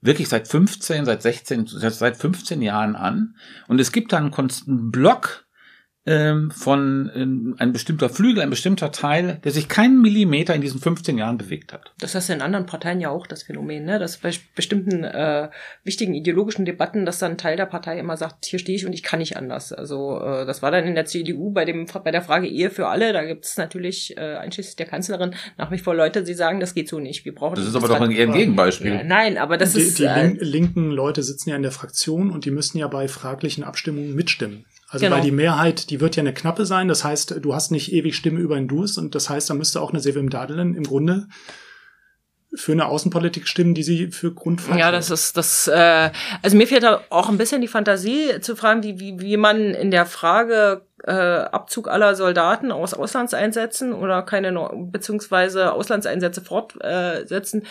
[0.00, 3.34] wirklich seit 15, seit 16, seit 15 Jahren an
[3.66, 5.47] und es gibt da einen Block
[6.08, 10.80] ähm, von ähm, ein bestimmter Flügel, ein bestimmter Teil, der sich keinen Millimeter in diesen
[10.80, 11.92] 15 Jahren bewegt hat.
[12.00, 13.98] Das hast du in anderen Parteien ja auch das Phänomen, ne?
[13.98, 15.50] dass bei bestimmten äh,
[15.84, 18.94] wichtigen ideologischen Debatten, dass dann ein Teil der Partei immer sagt, hier stehe ich und
[18.94, 19.70] ich kann nicht anders.
[19.70, 22.88] Also äh, das war dann in der CDU bei dem bei der Frage Ehe für
[22.88, 23.12] alle.
[23.12, 26.74] Da gibt es natürlich äh, einschließlich der Kanzlerin nach wie vor Leute, die sagen, das
[26.74, 27.26] geht so nicht.
[27.26, 28.94] Wir brauchen das ist aber doch ein, ein Gegenbeispiel.
[28.94, 32.30] Ja, nein, aber das die, ist die äh, linken Leute sitzen ja in der Fraktion
[32.30, 34.64] und die müssen ja bei fraglichen Abstimmungen mitstimmen.
[34.88, 35.16] Also genau.
[35.16, 36.88] weil die Mehrheit, die wird ja eine knappe sein.
[36.88, 39.82] Das heißt, du hast nicht ewig Stimme über den Durst und das heißt, da müsste
[39.82, 41.28] auch eine Sevim Dadelen im Grunde
[42.54, 45.68] für eine Außenpolitik stimmen, die sie für grundfalsch Ja, das ist das.
[45.68, 46.10] Äh,
[46.42, 49.74] also mir fehlt da auch ein bisschen die Fantasie zu fragen, wie wie, wie man
[49.74, 54.52] in der Frage äh, Abzug aller Soldaten aus Auslandseinsätzen oder keine
[54.90, 57.66] beziehungsweise Auslandseinsätze fortsetzen,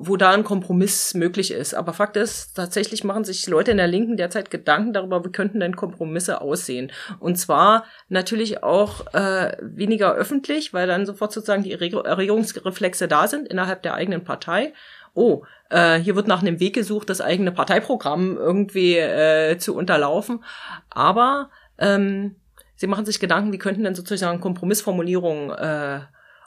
[0.00, 1.74] wo da ein Kompromiss möglich ist.
[1.74, 5.60] Aber Fakt ist, tatsächlich machen sich Leute in der Linken derzeit Gedanken darüber, wie könnten
[5.60, 6.92] denn Kompromisse aussehen.
[7.18, 13.48] Und zwar natürlich auch äh, weniger öffentlich, weil dann sofort sozusagen die Erregungsreflexe da sind
[13.48, 14.72] innerhalb der eigenen Partei.
[15.14, 20.44] Oh, äh, hier wird nach einem Weg gesucht, das eigene Parteiprogramm irgendwie äh, zu unterlaufen.
[20.90, 22.36] Aber ähm,
[22.76, 26.00] sie machen sich Gedanken, wie könnten denn sozusagen Kompromissformulierungen äh,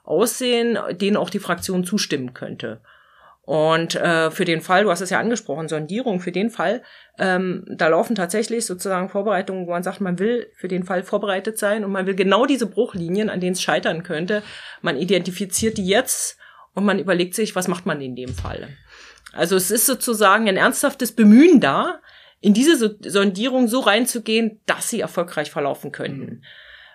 [0.04, 2.82] aussehen, denen auch die Fraktion zustimmen könnte.
[3.44, 6.84] Und äh, für den Fall, du hast es ja angesprochen, Sondierung, für den Fall,
[7.18, 11.58] ähm, da laufen tatsächlich sozusagen Vorbereitungen, wo man sagt, man will für den Fall vorbereitet
[11.58, 14.44] sein und man will genau diese Bruchlinien, an denen es scheitern könnte,
[14.82, 16.38] man identifiziert die jetzt
[16.76, 18.70] und man überlegt sich, was macht man in dem Fall.
[19.34, 22.00] Also es ist sozusagen ein ernsthaftes Bemühen da,
[22.42, 26.26] in diese Sondierung so reinzugehen, dass sie erfolgreich verlaufen könnten.
[26.26, 26.44] Mhm.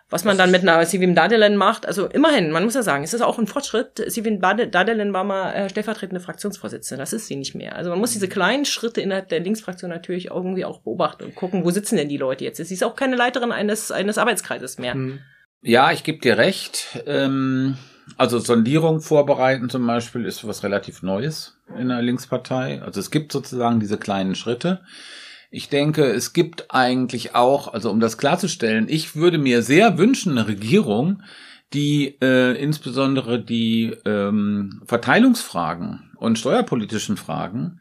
[0.08, 1.84] Was man dann mit einer Sivim Dadelen macht.
[1.84, 4.02] Also immerhin, man muss ja sagen, es ist auch ein Fortschritt.
[4.06, 7.74] Sivim Dadelen war mal äh, stellvertretende Fraktionsvorsitzende, das ist sie nicht mehr.
[7.74, 11.64] Also man muss diese kleinen Schritte innerhalb der Linksfraktion natürlich irgendwie auch beobachten und gucken,
[11.64, 12.58] wo sitzen denn die Leute jetzt.
[12.58, 14.94] Sie ist auch keine Leiterin eines, eines Arbeitskreises mehr.
[14.94, 15.18] Hm.
[15.62, 17.02] Ja, ich gebe dir recht.
[17.06, 17.76] Ähm,
[18.16, 22.80] also Sondierung vorbereiten zum Beispiel ist was relativ Neues in der Linkspartei.
[22.82, 24.82] Also es gibt sozusagen diese kleinen Schritte.
[25.56, 30.32] Ich denke, es gibt eigentlich auch, also um das klarzustellen, ich würde mir sehr wünschen,
[30.32, 31.22] eine Regierung,
[31.72, 37.80] die äh, insbesondere die ähm, Verteilungsfragen und steuerpolitischen Fragen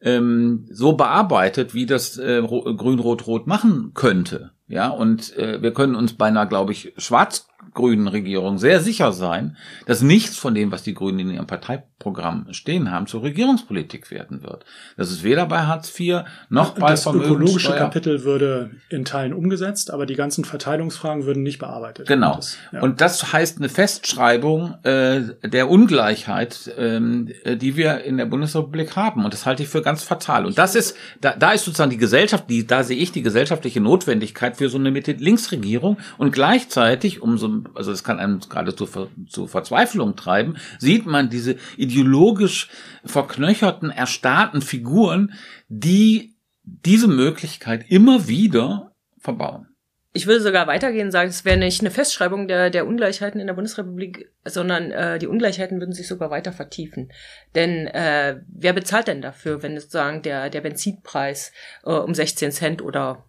[0.00, 4.52] ähm, so bearbeitet, wie das äh, Grün-Rot-Rot machen könnte.
[4.66, 9.58] Ja, und äh, wir können uns beinahe, glaube ich, schwarz grünen Regierung sehr sicher sein,
[9.84, 11.46] dass nichts von dem, was die Grünen in ihrem
[12.00, 14.64] Parteiprogramm stehen haben, zur Regierungspolitik werden wird.
[14.96, 19.90] Das ist weder bei Hartz IV noch bei Das ökologische Kapitel würde in Teilen umgesetzt,
[19.92, 22.08] aber die ganzen Verteilungsfragen würden nicht bearbeitet.
[22.08, 22.36] Genau.
[22.36, 22.80] Das, ja.
[22.80, 29.24] Und das heißt eine Festschreibung äh, der Ungleichheit, ähm, die wir in der Bundesrepublik haben.
[29.24, 30.46] Und das halte ich für ganz fatal.
[30.46, 33.80] Und das ist, da, da ist sozusagen die Gesellschaft, die, da sehe ich die gesellschaftliche
[33.80, 38.88] Notwendigkeit für so eine Mitte-Links-Regierung und gleichzeitig umso also es kann einem gerade zu,
[39.28, 41.56] zu Verzweiflung treiben, sieht man diese
[41.90, 42.68] ideologisch
[43.04, 45.32] verknöcherten, erstarrten Figuren,
[45.68, 49.66] die diese Möglichkeit immer wieder verbauen.
[50.12, 53.46] Ich würde sogar weitergehen und sagen, es wäre nicht eine Festschreibung der, der Ungleichheiten in
[53.46, 57.12] der Bundesrepublik, sondern äh, die Ungleichheiten würden sich sogar weiter vertiefen.
[57.54, 61.52] Denn äh, wer bezahlt denn dafür, wenn sozusagen der, der Benzinpreis
[61.84, 63.24] äh, um 16 Cent oder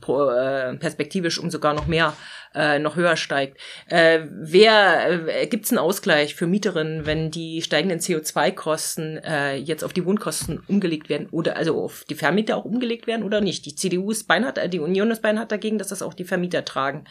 [0.00, 2.14] perspektivisch um sogar noch mehr
[2.56, 3.58] äh, noch höher steigt.
[3.88, 9.84] Äh, wer äh, gibt es einen Ausgleich für Mieterinnen, wenn die steigenden CO2-Kosten äh, jetzt
[9.84, 13.66] auf die Wohnkosten umgelegt werden oder also auf die Vermieter auch umgelegt werden oder nicht?
[13.66, 16.64] Die CDU ist beinhart, äh, die Union ist beinhart dagegen, dass das auch die Vermieter
[16.64, 17.04] tragen.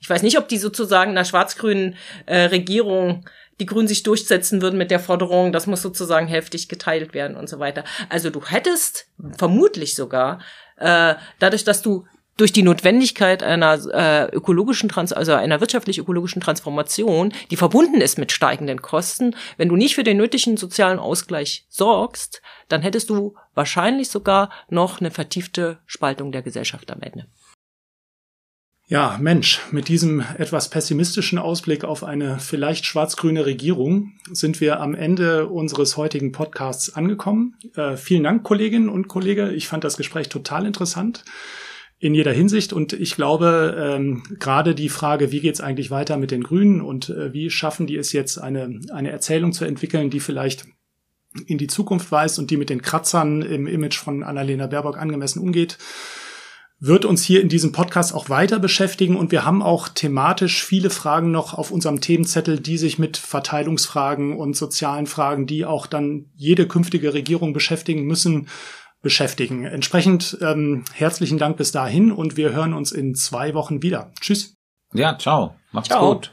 [0.00, 1.96] Ich weiß nicht, ob die sozusagen einer schwarz-grünen
[2.26, 3.24] äh, Regierung
[3.60, 7.48] die Grünen sich durchsetzen würden mit der Forderung, das muss sozusagen heftig geteilt werden und
[7.48, 7.84] so weiter.
[8.08, 9.06] Also du hättest
[9.36, 10.40] vermutlich sogar
[10.82, 12.04] äh, dadurch, dass du
[12.36, 18.32] durch die Notwendigkeit einer äh, ökologischen Trans also einer wirtschaftlich-ökologischen Transformation, die verbunden ist mit
[18.32, 24.08] steigenden Kosten, wenn du nicht für den nötigen sozialen Ausgleich sorgst, dann hättest du wahrscheinlich
[24.08, 27.26] sogar noch eine vertiefte Spaltung der Gesellschaft am Ende.
[28.92, 34.94] Ja, Mensch, mit diesem etwas pessimistischen Ausblick auf eine vielleicht schwarz-grüne Regierung sind wir am
[34.94, 37.56] Ende unseres heutigen Podcasts angekommen.
[37.74, 39.50] Äh, vielen Dank, Kolleginnen und Kollege.
[39.52, 41.24] Ich fand das Gespräch total interessant
[42.00, 42.74] in jeder Hinsicht.
[42.74, 47.08] Und ich glaube, ähm, gerade die Frage, wie geht's eigentlich weiter mit den Grünen und
[47.08, 50.66] äh, wie schaffen die es jetzt, eine, eine Erzählung zu entwickeln, die vielleicht
[51.46, 55.40] in die Zukunft weist und die mit den Kratzern im Image von Annalena Baerbock angemessen
[55.40, 55.78] umgeht
[56.84, 60.90] wird uns hier in diesem Podcast auch weiter beschäftigen und wir haben auch thematisch viele
[60.90, 66.26] Fragen noch auf unserem Themenzettel, die sich mit Verteilungsfragen und sozialen Fragen, die auch dann
[66.34, 68.48] jede künftige Regierung beschäftigen müssen,
[69.00, 69.64] beschäftigen.
[69.64, 74.10] Entsprechend ähm, herzlichen Dank bis dahin und wir hören uns in zwei Wochen wieder.
[74.20, 74.56] Tschüss.
[74.92, 75.54] Ja, ciao.
[75.70, 76.14] Macht's ciao.
[76.14, 76.30] gut.